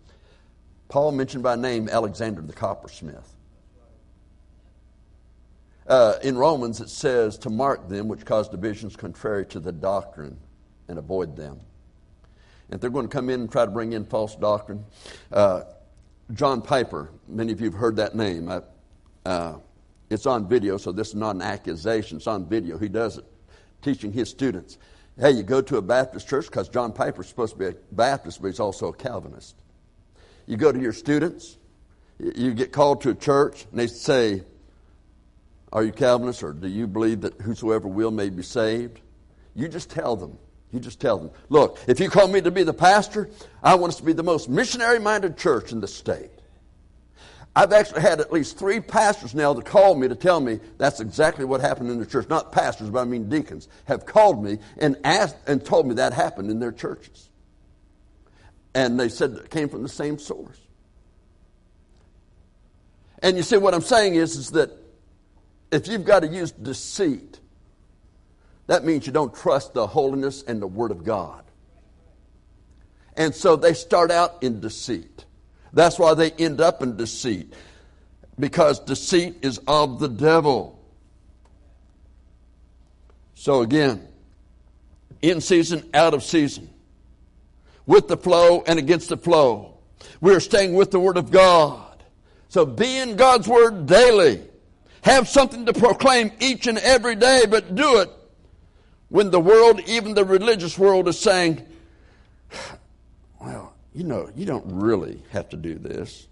[0.89, 3.27] Paul mentioned by name Alexander the coppersmith.
[5.87, 10.37] Uh, in Romans, it says to mark them which cause divisions contrary to the doctrine
[10.87, 11.59] and avoid them.
[12.67, 14.85] And if they're going to come in and try to bring in false doctrine,
[15.31, 15.63] uh,
[16.33, 17.11] John Piper.
[17.27, 18.49] Many of you have heard that name.
[18.49, 18.61] I,
[19.25, 19.57] uh,
[20.09, 22.17] it's on video, so this is not an accusation.
[22.17, 22.77] It's on video.
[22.77, 23.25] He does it,
[23.81, 24.77] teaching his students.
[25.19, 28.41] Hey, you go to a Baptist church because John Piper's supposed to be a Baptist,
[28.41, 29.55] but he's also a Calvinist.
[30.47, 31.57] You go to your students,
[32.19, 34.43] you get called to a church, and they say,
[35.71, 38.99] Are you Calvinist, or do you believe that whosoever will may be saved?
[39.55, 40.37] You just tell them.
[40.71, 43.29] You just tell them, Look, if you call me to be the pastor,
[43.61, 46.31] I want us to be the most missionary minded church in the state.
[47.55, 51.01] I've actually had at least three pastors now that call me to tell me that's
[51.01, 52.29] exactly what happened in the church.
[52.29, 56.13] Not pastors, but I mean deacons have called me and asked and told me that
[56.13, 57.29] happened in their churches.
[58.73, 60.57] And they said it came from the same source.
[63.21, 64.71] And you see, what I'm saying is, is that
[65.71, 67.39] if you've got to use deceit,
[68.67, 71.43] that means you don't trust the holiness and the Word of God.
[73.17, 75.25] And so they start out in deceit.
[75.73, 77.53] That's why they end up in deceit.
[78.39, 80.79] Because deceit is of the devil.
[83.35, 84.07] So again,
[85.21, 86.69] in season, out of season,
[87.85, 89.77] with the flow and against the flow.
[90.19, 92.03] We're staying with the Word of God.
[92.49, 94.41] So be in God's Word daily.
[95.03, 98.09] Have something to proclaim each and every day, but do it
[99.09, 101.65] when the world, even the religious world, is saying,
[103.93, 106.27] you know, you don't really have to do this.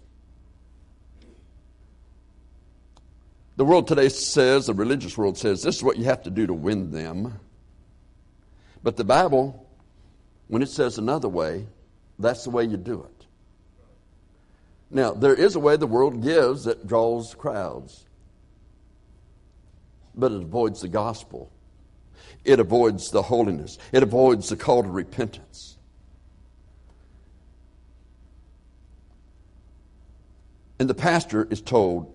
[3.56, 6.46] The world today says, the religious world says, this is what you have to do
[6.46, 7.38] to win them.
[8.82, 9.66] But the Bible,
[10.48, 11.66] when it says another way,
[12.18, 13.26] that's the way you do it.
[14.90, 18.04] Now, there is a way the world gives that draws crowds,
[20.14, 21.52] but it avoids the gospel.
[22.44, 23.78] It avoids the holiness.
[23.92, 25.76] It avoids the call to repentance.
[30.80, 32.10] And the pastor is told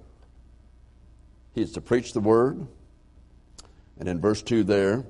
[1.54, 2.65] he is to preach the word.
[3.99, 5.06] And in verse 2 there,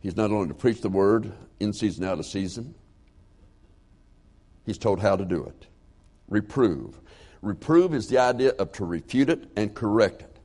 [0.00, 2.74] he's not only to preach the word in season, out of season,
[4.66, 5.66] he's told how to do it.
[6.28, 7.00] Reprove.
[7.40, 10.36] Reprove is the idea of to refute it and correct it.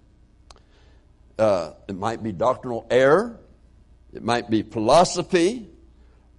[1.38, 3.38] Uh, it might be doctrinal error,
[4.14, 5.68] it might be philosophy,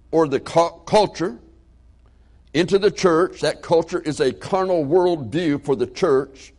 [0.09, 1.39] or the cu- culture
[2.53, 3.41] into the church.
[3.41, 6.53] That culture is a carnal worldview for the church.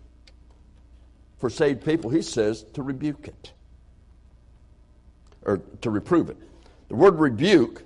[1.38, 3.53] For saved people, he says to rebuke it
[5.42, 6.37] or to reprove it.
[6.88, 7.83] The word rebuke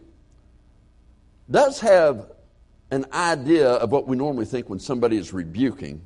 [1.50, 2.32] does have
[2.90, 6.02] an idea of what we normally think when somebody is rebuking,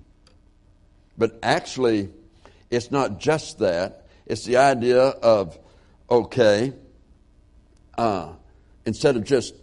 [1.17, 2.11] but actually,
[2.71, 4.07] it's not just that.
[4.27, 5.59] It's the idea of,
[6.11, 6.73] okay,
[7.97, 8.33] uh,
[8.85, 9.55] instead of just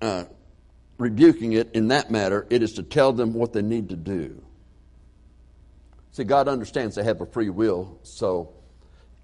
[0.00, 0.24] uh,
[1.02, 4.42] rebuking it in that matter, it is to tell them what they need to do.
[6.12, 8.52] See, God understands they have a free will, so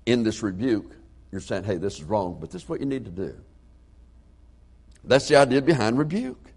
[0.07, 0.93] in this rebuke,
[1.31, 3.35] you're saying, hey, this is wrong, but this is what you need to do.
[5.05, 6.53] That's the idea behind rebuke.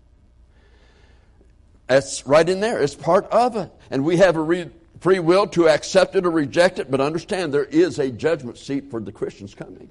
[1.88, 2.82] That's right in there.
[2.82, 3.70] It's part of it.
[3.90, 4.70] And we have a re-
[5.02, 8.90] free will to accept it or reject it, but understand there is a judgment seat
[8.90, 9.90] for the Christians coming.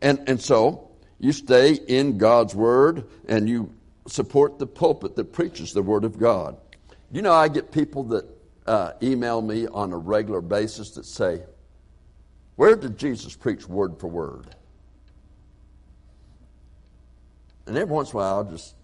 [0.00, 0.90] And, and so,
[1.22, 3.72] you stay in God's Word and you
[4.08, 6.56] support the pulpit that preaches the Word of God.
[7.12, 8.26] You know, I get people that
[8.66, 11.42] uh, email me on a regular basis that say,
[12.56, 14.56] Where did Jesus preach word for word?
[17.66, 18.74] And every once in a while, I'll just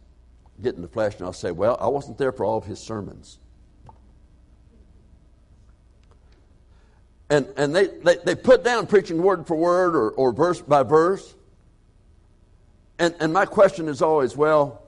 [0.63, 2.79] get in the flesh and I'll say, Well, I wasn't there for all of his
[2.79, 3.39] sermons.
[7.31, 10.85] And, and they, they, they put down preaching word for word or, or verse by
[10.85, 11.35] verse.
[12.99, 14.83] And, and my question is always well,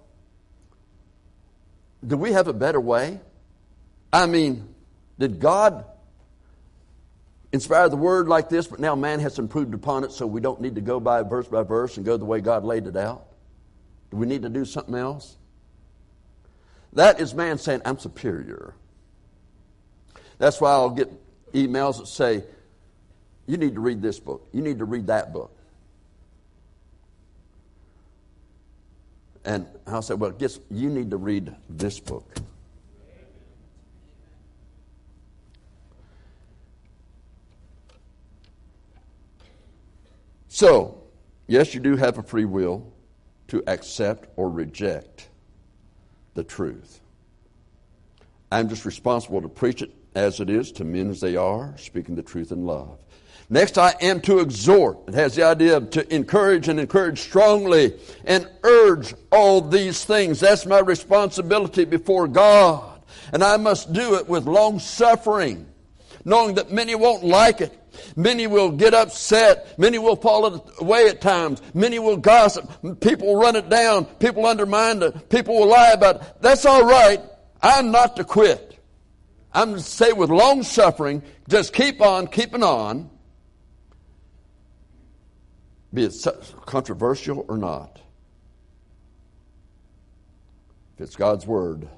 [2.07, 3.21] do we have a better way?
[4.13, 4.75] I mean,
[5.19, 5.85] did God
[7.53, 10.61] inspire the word like this, but now man has improved upon it, so we don't
[10.61, 13.27] need to go by verse by verse and go the way God laid it out?
[14.11, 15.37] Do we need to do something else?
[16.95, 18.75] That is man saying, I'm superior.
[20.39, 21.11] That's why I'll get
[21.53, 22.45] emails that say,
[23.47, 24.49] You need to read this book.
[24.53, 25.55] You need to read that book.
[29.45, 32.37] And I'll say, well, guess you need to read this book.
[40.49, 41.03] So,
[41.47, 42.93] yes, you do have a free will
[43.49, 45.29] to accept or reject
[46.35, 47.01] the truth.
[48.53, 52.15] I'm just responsible to preach it as it is to men as they are, speaking
[52.15, 52.99] the truth in love.
[53.53, 55.09] Next, I am to exhort.
[55.09, 60.39] It has the idea of to encourage and encourage strongly and urge all these things.
[60.39, 63.03] That's my responsibility before God.
[63.33, 65.67] And I must do it with long suffering,
[66.25, 67.77] knowing that many won't like it.
[68.15, 69.77] Many will get upset.
[69.77, 71.61] Many will fall away at times.
[71.75, 72.71] Many will gossip.
[73.01, 74.05] People run it down.
[74.05, 75.29] People undermine it.
[75.29, 76.23] People will lie about it.
[76.41, 77.21] That's all right.
[77.61, 78.79] I'm not to quit.
[79.53, 83.11] I'm to say with long suffering, just keep on keeping on
[85.93, 88.01] be it controversial or not.
[90.95, 91.89] If it's God's Word,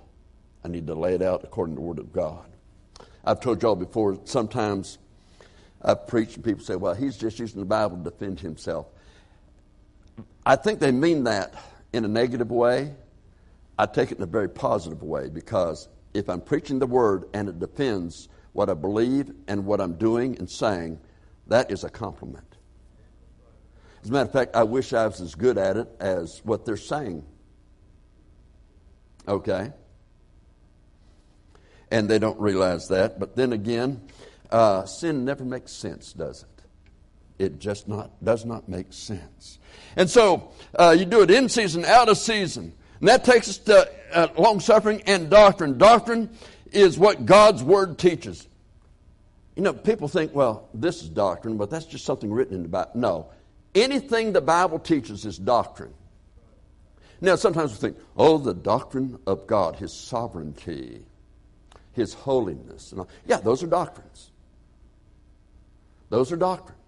[0.64, 2.47] I need to lay it out according to the Word of God.
[3.24, 4.99] I've told y'all before, sometimes
[5.82, 8.86] I've preached and people say, well, he's just using the Bible to defend himself.
[10.47, 11.55] I think they mean that
[11.93, 12.95] in a negative way.
[13.78, 17.49] I take it in a very positive way because if I'm preaching the Word and
[17.49, 21.01] it defends what I believe and what I'm doing and saying,
[21.49, 22.51] that is a compliment.
[24.03, 26.64] As a matter of fact, I wish I was as good at it as what
[26.64, 27.24] they're saying.
[29.28, 29.72] Okay?
[31.90, 33.20] And they don't realize that.
[33.20, 34.03] But then again,
[34.50, 36.48] uh, sin never makes sense, does it?
[37.44, 39.59] It just not does not make sense.
[39.96, 42.72] And so uh, you do it in season, out of season.
[43.00, 45.78] And that takes us to uh, long suffering and doctrine.
[45.78, 46.30] Doctrine
[46.70, 48.46] is what God's Word teaches.
[49.57, 52.68] You know, people think, well, this is doctrine, but that's just something written in the
[52.68, 52.90] Bible.
[52.94, 53.26] No,
[53.75, 55.95] Anything the Bible teaches is doctrine.
[57.20, 61.03] Now, sometimes we think, oh, the doctrine of God, His sovereignty,
[61.93, 62.91] His holiness.
[62.91, 63.09] And all.
[63.27, 64.31] Yeah, those are doctrines.
[66.11, 66.82] Those are doctrines.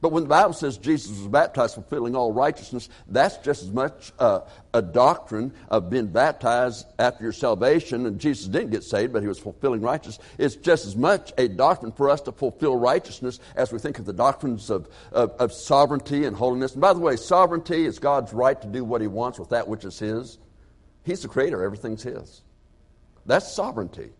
[0.00, 4.12] But when the Bible says Jesus was baptized fulfilling all righteousness, that's just as much
[4.18, 4.40] uh,
[4.74, 8.04] a doctrine of being baptized after your salvation.
[8.04, 10.26] And Jesus didn't get saved, but he was fulfilling righteousness.
[10.38, 14.04] It's just as much a doctrine for us to fulfill righteousness as we think of
[14.04, 16.72] the doctrines of, of, of sovereignty and holiness.
[16.72, 19.66] And by the way, sovereignty is God's right to do what he wants with that
[19.66, 20.38] which is his.
[21.04, 22.42] He's the creator, everything's his.
[23.24, 24.10] That's sovereignty.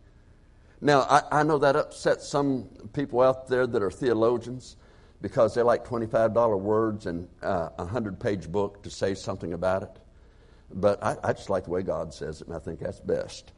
[0.80, 4.76] Now, I, I know that upsets some people out there that are theologians
[5.26, 9.82] because they like $25 words and uh, a 100 page book to say something about
[9.82, 9.90] it.
[10.72, 13.50] But I, I, just like the way God says it, and I think that's best.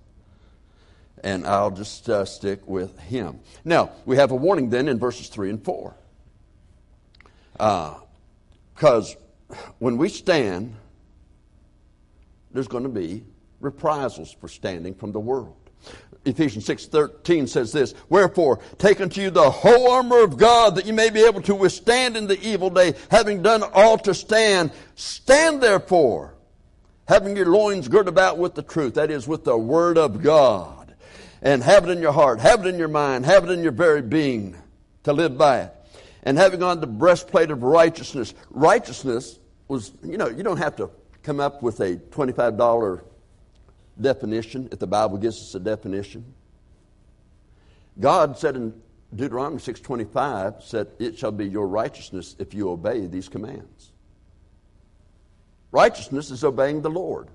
[1.22, 3.40] And I'll just uh, stick with Him.
[3.66, 5.94] Now, we have a warning then in verses 3 and 4.
[7.52, 9.14] Because
[9.50, 10.74] uh, when we stand,
[12.50, 13.24] there's going to be
[13.60, 15.67] reprisals for standing from the world.
[16.24, 20.92] Ephesians 6:13 says this, "Wherefore take unto you the whole armor of God that you
[20.92, 24.70] may be able to withstand in the evil day, having done all to stand.
[24.94, 26.34] Stand therefore,
[27.06, 30.94] having your loins girt about with the truth, that is with the word of God,
[31.40, 33.72] and have it in your heart, have it in your mind, have it in your
[33.72, 34.56] very being
[35.04, 35.74] to live by it.
[36.24, 38.34] And having on the breastplate of righteousness.
[38.50, 39.38] Righteousness
[39.68, 40.90] was, you know, you don't have to
[41.22, 43.00] come up with a $25
[44.00, 46.24] definition, if the Bible gives us a definition.
[47.98, 48.74] God said in
[49.14, 53.92] Deuteronomy 6:25 said it shall be your righteousness if you obey these commands.
[55.70, 57.28] Righteousness is obeying the Lord.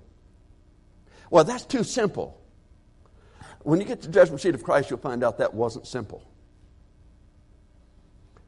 [1.29, 2.39] Well, that's too simple.
[3.63, 6.23] When you get to the judgment seat of Christ, you'll find out that wasn't simple.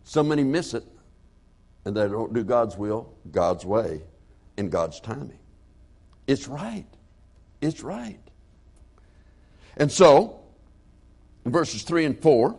[0.03, 0.83] So many miss it,
[1.85, 4.03] and they don't do God's will, God's way,
[4.57, 5.39] in God's timing.
[6.27, 6.85] It's right.
[7.65, 8.19] It's right.
[9.75, 10.39] And so,
[11.43, 12.57] in verses 3 and 4,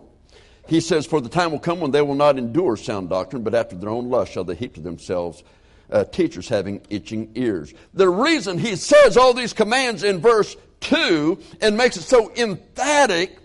[0.66, 3.54] he says, For the time will come when they will not endure sound doctrine, but
[3.54, 5.44] after their own lust shall they heap to themselves
[5.90, 7.72] uh, teachers having itching ears.
[7.94, 13.38] The reason he says all these commands in verse 2 and makes it so emphatic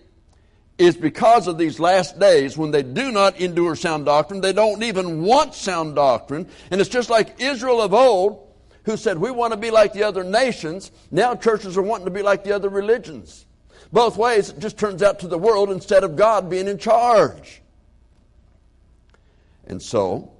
[0.79, 4.41] is because of these last days when they do not endure sound doctrine.
[4.41, 6.49] They don't even want sound doctrine.
[6.71, 8.50] And it's just like Israel of old
[8.83, 10.91] who said, We want to be like the other nations.
[11.11, 13.45] Now churches are wanting to be like the other religions.
[13.91, 17.61] Both ways, it just turns out to the world instead of God being in charge.
[19.67, 20.31] And so,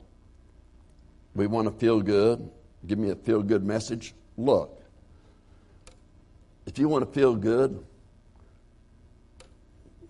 [1.36, 2.50] we want to feel good.
[2.88, 4.14] Give me a feel good message.
[4.38, 4.82] Look,
[6.66, 7.84] if you want to feel good,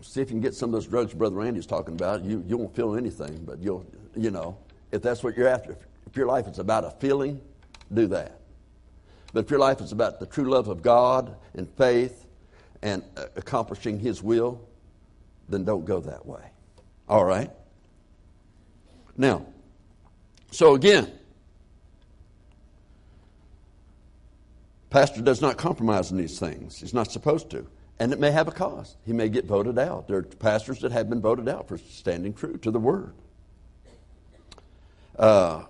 [0.01, 2.23] see if you can get some of those drugs Brother Randy's talking about.
[2.23, 4.57] You, you won't feel anything, but you'll, you know,
[4.91, 5.77] if that's what you're after.
[6.07, 7.41] If your life is about a feeling,
[7.93, 8.39] do that.
[9.33, 12.25] But if your life is about the true love of God and faith
[12.81, 14.61] and uh, accomplishing His will,
[15.47, 16.43] then don't go that way.
[17.07, 17.51] All right?
[19.17, 19.45] Now,
[20.51, 21.11] so again,
[24.89, 26.79] Pastor does not compromise in these things.
[26.79, 27.65] He's not supposed to.
[27.99, 28.97] And it may have a cost.
[29.05, 30.07] He may get voted out.
[30.07, 33.13] There are pastors that have been voted out for standing true to the word.
[35.17, 35.63] Uh,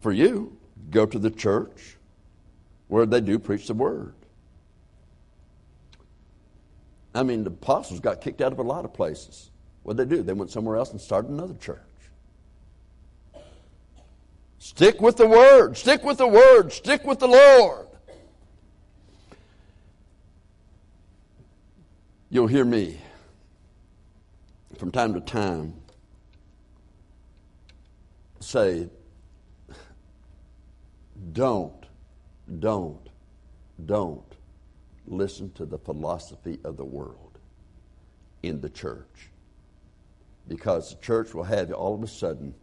[0.00, 0.56] for you,
[0.90, 1.96] go to the church
[2.88, 4.14] where they do preach the word.
[7.14, 9.50] I mean, the apostles got kicked out of a lot of places.
[9.82, 10.22] What did they do?
[10.22, 11.78] They went somewhere else and started another church.
[14.58, 15.76] Stick with the word.
[15.76, 16.72] Stick with the word.
[16.72, 17.86] Stick with the Lord.
[22.30, 23.00] You'll hear me
[24.76, 25.74] from time to time
[28.40, 28.88] say,
[31.32, 31.86] don't,
[32.60, 33.08] don't,
[33.86, 34.34] don't
[35.06, 37.38] listen to the philosophy of the world
[38.42, 39.30] in the church.
[40.46, 42.54] Because the church will have you all of a sudden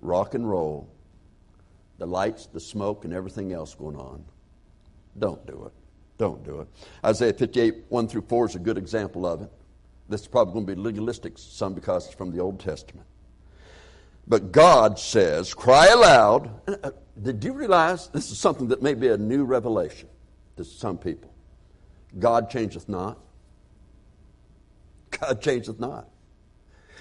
[0.00, 0.88] rock and roll,
[1.98, 4.24] the lights, the smoke, and everything else going on.
[5.18, 5.72] Don't do it.
[6.16, 6.68] Don't do it.
[7.04, 9.50] Isaiah 58, 1 through 4 is a good example of it.
[10.08, 13.06] This is probably going to be legalistic, some because it's from the Old Testament.
[14.28, 16.50] But God says, cry aloud.
[16.68, 20.08] Uh, did you realize this is something that may be a new revelation
[20.58, 21.32] to some people?
[22.18, 23.18] God changeth not.
[25.10, 26.08] God changeth not.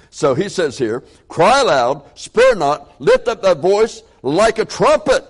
[0.09, 5.25] So he says here, cry aloud, spare not, lift up thy voice like a trumpet.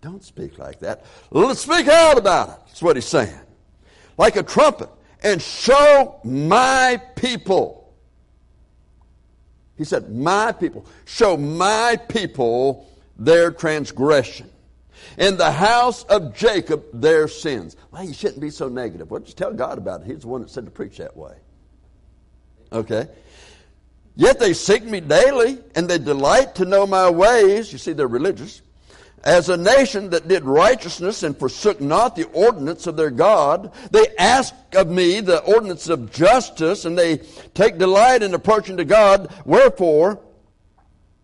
[0.00, 1.04] Don't speak like that.
[1.30, 2.56] Let's speak out about it.
[2.66, 3.40] That's what he's saying.
[4.16, 4.88] Like a trumpet.
[5.22, 7.81] And show my people.
[9.76, 10.86] He said, My people.
[11.04, 14.48] Show my people their transgression.
[15.18, 17.76] In the house of Jacob, their sins.
[17.90, 19.10] Well, you shouldn't be so negative.
[19.10, 20.06] Well, just tell God about it.
[20.06, 21.34] He's the one that said to preach that way.
[22.72, 23.08] Okay?
[24.14, 27.72] Yet they seek me daily, and they delight to know my ways.
[27.72, 28.62] You see, they're religious
[29.24, 33.72] as a nation that did righteousness and forsook not the ordinance of their God.
[33.90, 37.18] They ask of me the ordinance of justice, and they
[37.54, 39.32] take delight in approaching to God.
[39.44, 40.20] Wherefore,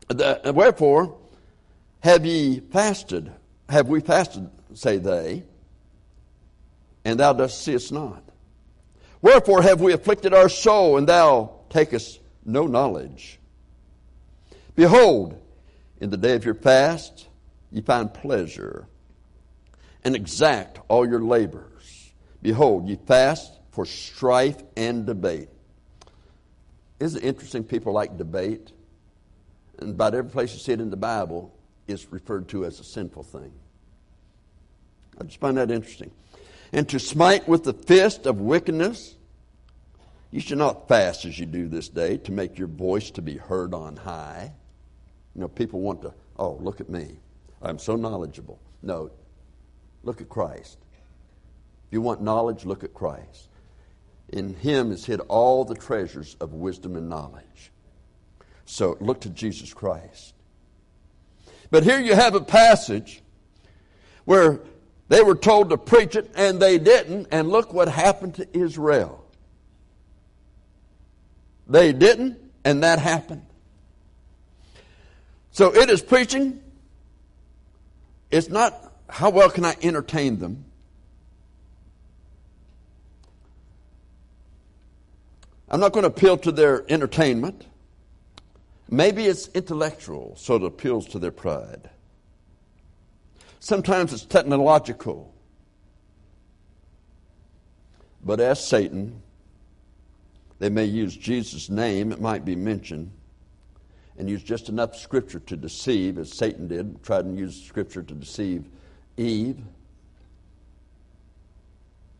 [0.08, 1.18] the, wherefore
[2.00, 3.32] have ye fasted?
[3.68, 5.42] Have we fasted, say they,
[7.04, 8.22] and thou dost see us not?
[9.20, 13.38] Wherefore have we afflicted our soul, and thou takest no knowledge?
[14.76, 15.40] Behold,
[16.00, 17.27] in the day of your fast,
[17.70, 18.88] you find pleasure
[20.04, 22.12] and exact all your labors.
[22.42, 25.48] Behold, you fast for strife and debate.
[27.00, 27.64] Isn't it interesting?
[27.64, 28.72] People like debate.
[29.78, 31.54] And about every place you see it in the Bible
[31.86, 33.52] is referred to as a sinful thing.
[35.20, 36.10] I just find that interesting.
[36.72, 39.16] And to smite with the fist of wickedness,
[40.30, 43.36] you should not fast as you do this day to make your voice to be
[43.36, 44.52] heard on high.
[45.34, 47.18] You know, people want to, oh, look at me.
[47.62, 48.60] I'm so knowledgeable.
[48.82, 49.10] No,
[50.02, 50.78] look at Christ.
[51.86, 53.48] If you want knowledge, look at Christ.
[54.28, 57.72] In him is hid all the treasures of wisdom and knowledge.
[58.66, 60.34] So look to Jesus Christ.
[61.70, 63.22] But here you have a passage
[64.24, 64.60] where
[65.08, 69.24] they were told to preach it and they didn't, and look what happened to Israel.
[71.66, 73.46] They didn't, and that happened.
[75.50, 76.62] So it is preaching
[78.30, 80.64] it's not how well can I entertain them.
[85.70, 87.66] I'm not going to appeal to their entertainment.
[88.90, 91.90] Maybe it's intellectual, so it appeals to their pride.
[93.60, 95.34] Sometimes it's technological.
[98.24, 99.22] But as Satan,
[100.58, 103.12] they may use Jesus' name, it might be mentioned,
[104.18, 108.14] and use just enough scripture to deceive, as Satan did, tried to use scripture to
[108.14, 108.64] deceive
[109.16, 109.58] Eve,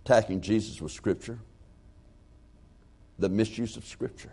[0.05, 1.38] attacking Jesus with scripture,
[3.18, 4.32] the misuse of scripture.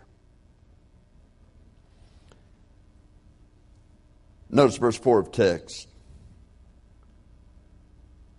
[4.48, 5.88] Notice verse 4 of text.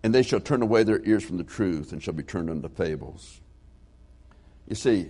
[0.04, 2.70] And they shall turn away their ears from the truth and shall be turned unto
[2.70, 3.42] fables.
[4.70, 5.10] You see,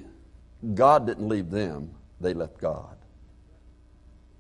[0.74, 2.97] God didn't leave them, they left God.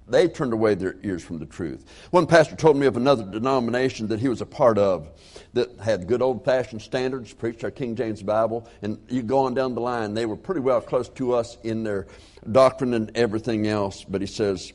[0.09, 1.85] They turned away their ears from the truth.
[2.11, 5.09] One pastor told me of another denomination that he was a part of
[5.53, 9.53] that had good old fashioned standards, preached our King James Bible, and you go on
[9.53, 12.07] down the line, they were pretty well close to us in their
[12.49, 14.05] doctrine and everything else.
[14.05, 14.71] But he says,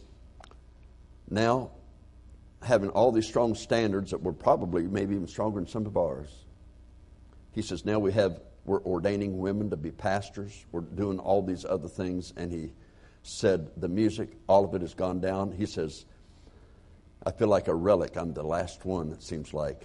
[1.31, 1.71] now,
[2.63, 6.29] having all these strong standards that were probably maybe even stronger than some of ours,
[7.53, 11.65] he says, now we have, we're ordaining women to be pastors, we're doing all these
[11.65, 12.73] other things, and he
[13.23, 15.53] said the music, all of it has gone down.
[15.53, 16.05] He says,
[17.25, 18.17] I feel like a relic.
[18.17, 19.83] I'm the last one, it seems like,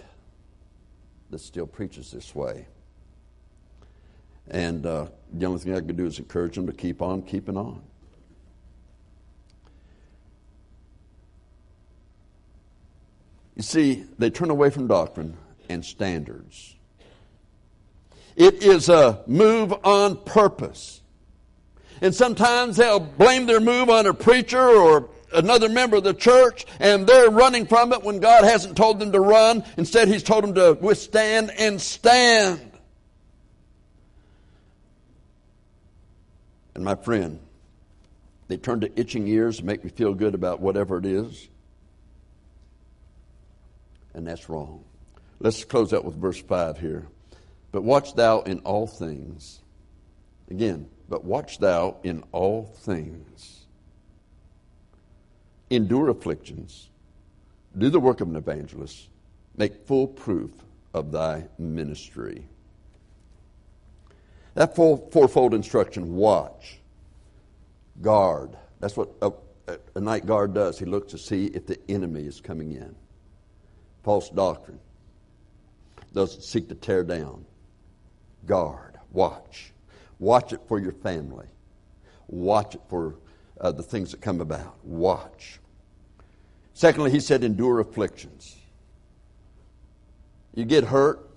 [1.30, 2.68] that still preaches this way.
[4.50, 7.58] And uh, the only thing I could do is encourage them to keep on keeping
[7.58, 7.82] on.
[13.56, 15.36] You see, they turn away from doctrine
[15.68, 16.76] and standards.
[18.36, 21.02] It is a move on purpose.
[22.02, 26.66] And sometimes they'll blame their move on a preacher or another member of the church
[26.80, 29.64] and they're running from it when God hasn't told them to run.
[29.78, 32.72] Instead, He's told them to withstand and stand.
[36.76, 37.39] And my friend,
[38.48, 41.50] they turn to itching ears to make me feel good about whatever it is.
[44.14, 44.84] And that's wrong.
[45.39, 47.08] Let's close out with verse 5 here.
[47.72, 49.60] But watch thou in all things.
[50.50, 53.66] Again, but watch thou in all things.
[55.70, 56.89] Endure afflictions.
[57.78, 59.10] Do the work of an evangelist.
[59.55, 60.51] Make full proof
[60.93, 62.47] of thy ministry.
[64.53, 66.80] That full, fourfold instruction watch,
[68.01, 68.58] guard.
[68.80, 69.32] That's what a,
[69.95, 70.80] a night guard does.
[70.80, 72.95] He looks to see if the enemy is coming in.
[74.03, 74.80] False doctrine
[76.14, 77.45] doesn't seek to tear down.
[78.45, 79.74] Guard, watch.
[80.20, 81.47] Watch it for your family.
[82.28, 83.15] Watch it for
[83.59, 84.78] uh, the things that come about.
[84.84, 85.59] Watch.
[86.74, 88.55] Secondly, he said, endure afflictions.
[90.53, 91.28] You get hurt,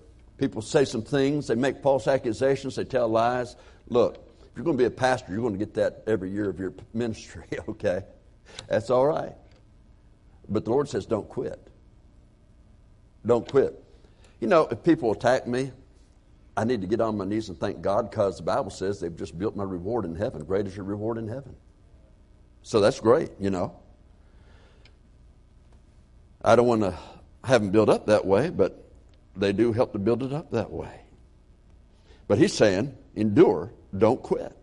[0.41, 3.55] People say some things, they make false accusations, they tell lies.
[3.89, 6.49] Look, if you're going to be a pastor, you're going to get that every year
[6.49, 8.01] of your ministry, okay?
[8.67, 9.35] That's all right.
[10.49, 11.59] But the Lord says, don't quit.
[13.23, 13.83] Don't quit.
[14.39, 15.71] You know, if people attack me,
[16.57, 19.15] I need to get on my knees and thank God because the Bible says they've
[19.15, 20.43] just built my reward in heaven.
[20.43, 21.55] Great is your reward in heaven.
[22.61, 23.79] So that's great, you know.
[26.43, 26.95] I don't want to
[27.43, 28.91] have them built up that way, but
[29.35, 31.01] they do help to build it up that way.
[32.27, 34.55] But he's saying, endure, don't quit.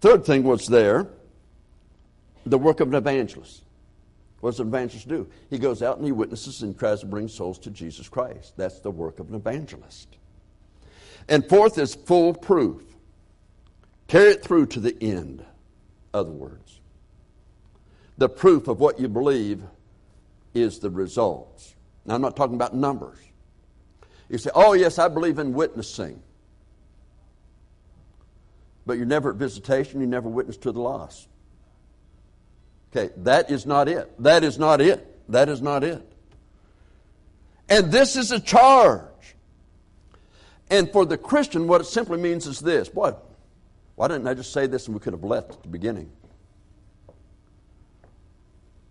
[0.00, 1.08] Third thing was there,
[2.46, 3.62] the work of an evangelist.
[4.40, 5.28] What does an evangelist do?
[5.50, 8.54] He goes out and he witnesses and tries to bring souls to Jesus Christ.
[8.56, 10.16] That's the work of an evangelist.
[11.30, 12.82] And fourth is full proof.
[14.08, 15.44] Carry it through to the end.
[16.12, 16.80] Other words,
[18.18, 19.62] the proof of what you believe
[20.52, 21.76] is the results.
[22.04, 23.18] Now, I'm not talking about numbers.
[24.28, 26.20] You say, oh, yes, I believe in witnessing.
[28.84, 31.28] But you're never at visitation, you never witness to the lost.
[32.90, 34.12] Okay, that is not it.
[34.20, 35.06] That is not it.
[35.30, 36.04] That is not it.
[37.68, 39.09] And this is a charge.
[40.70, 42.88] And for the Christian, what it simply means is this.
[42.88, 43.12] Boy,
[43.96, 46.10] why didn't I just say this and we could have left at the beginning?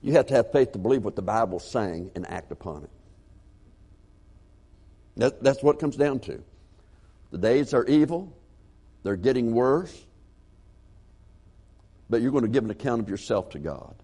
[0.02, 2.90] You have to have faith to believe what the Bible's saying and act upon it.
[5.18, 6.42] That, that's what it comes down to.
[7.32, 8.34] The days are evil,
[9.04, 10.06] they're getting worse,
[12.10, 13.96] but you're going to give an account of yourself to God.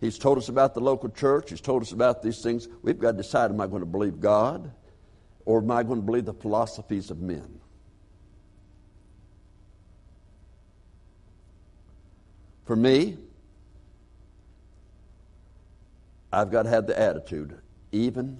[0.00, 2.68] He's told us about the local church, He's told us about these things.
[2.82, 4.72] We've got to decide am I going to believe God
[5.44, 7.60] or am I going to believe the philosophies of men?
[12.64, 13.16] For me,
[16.32, 17.58] I've got to have the attitude,
[17.90, 18.38] even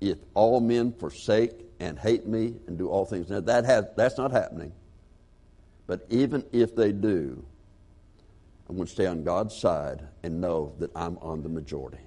[0.00, 3.28] if all men forsake and hate me and do all things.
[3.28, 4.72] Now, that has, that's not happening.
[5.86, 7.44] But even if they do,
[8.68, 12.05] I'm going to stay on God's side and know that I'm on the majority.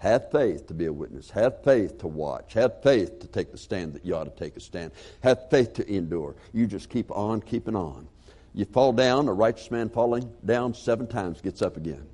[0.00, 1.28] Have faith to be a witness.
[1.30, 2.54] Have faith to watch.
[2.54, 4.92] Have faith to take the stand that you ought to take a stand.
[5.22, 6.36] Have faith to endure.
[6.54, 8.08] You just keep on keeping on.
[8.54, 12.06] You fall down, a righteous man falling down seven times gets up again.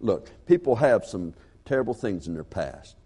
[0.00, 1.32] Look, people have some
[1.64, 2.96] terrible things in their past.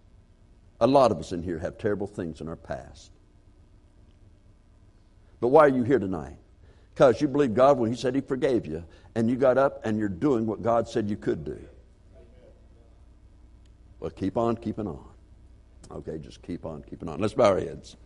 [0.81, 3.11] A lot of us in here have terrible things in our past.
[5.39, 6.35] But why are you here tonight?
[6.93, 8.83] Because you believe God when He said He forgave you,
[9.15, 11.57] and you got up and you're doing what God said you could do.
[13.99, 15.03] Well, keep on keeping on.
[15.91, 17.19] Okay, just keep on keeping on.
[17.19, 17.97] Let's bow our heads.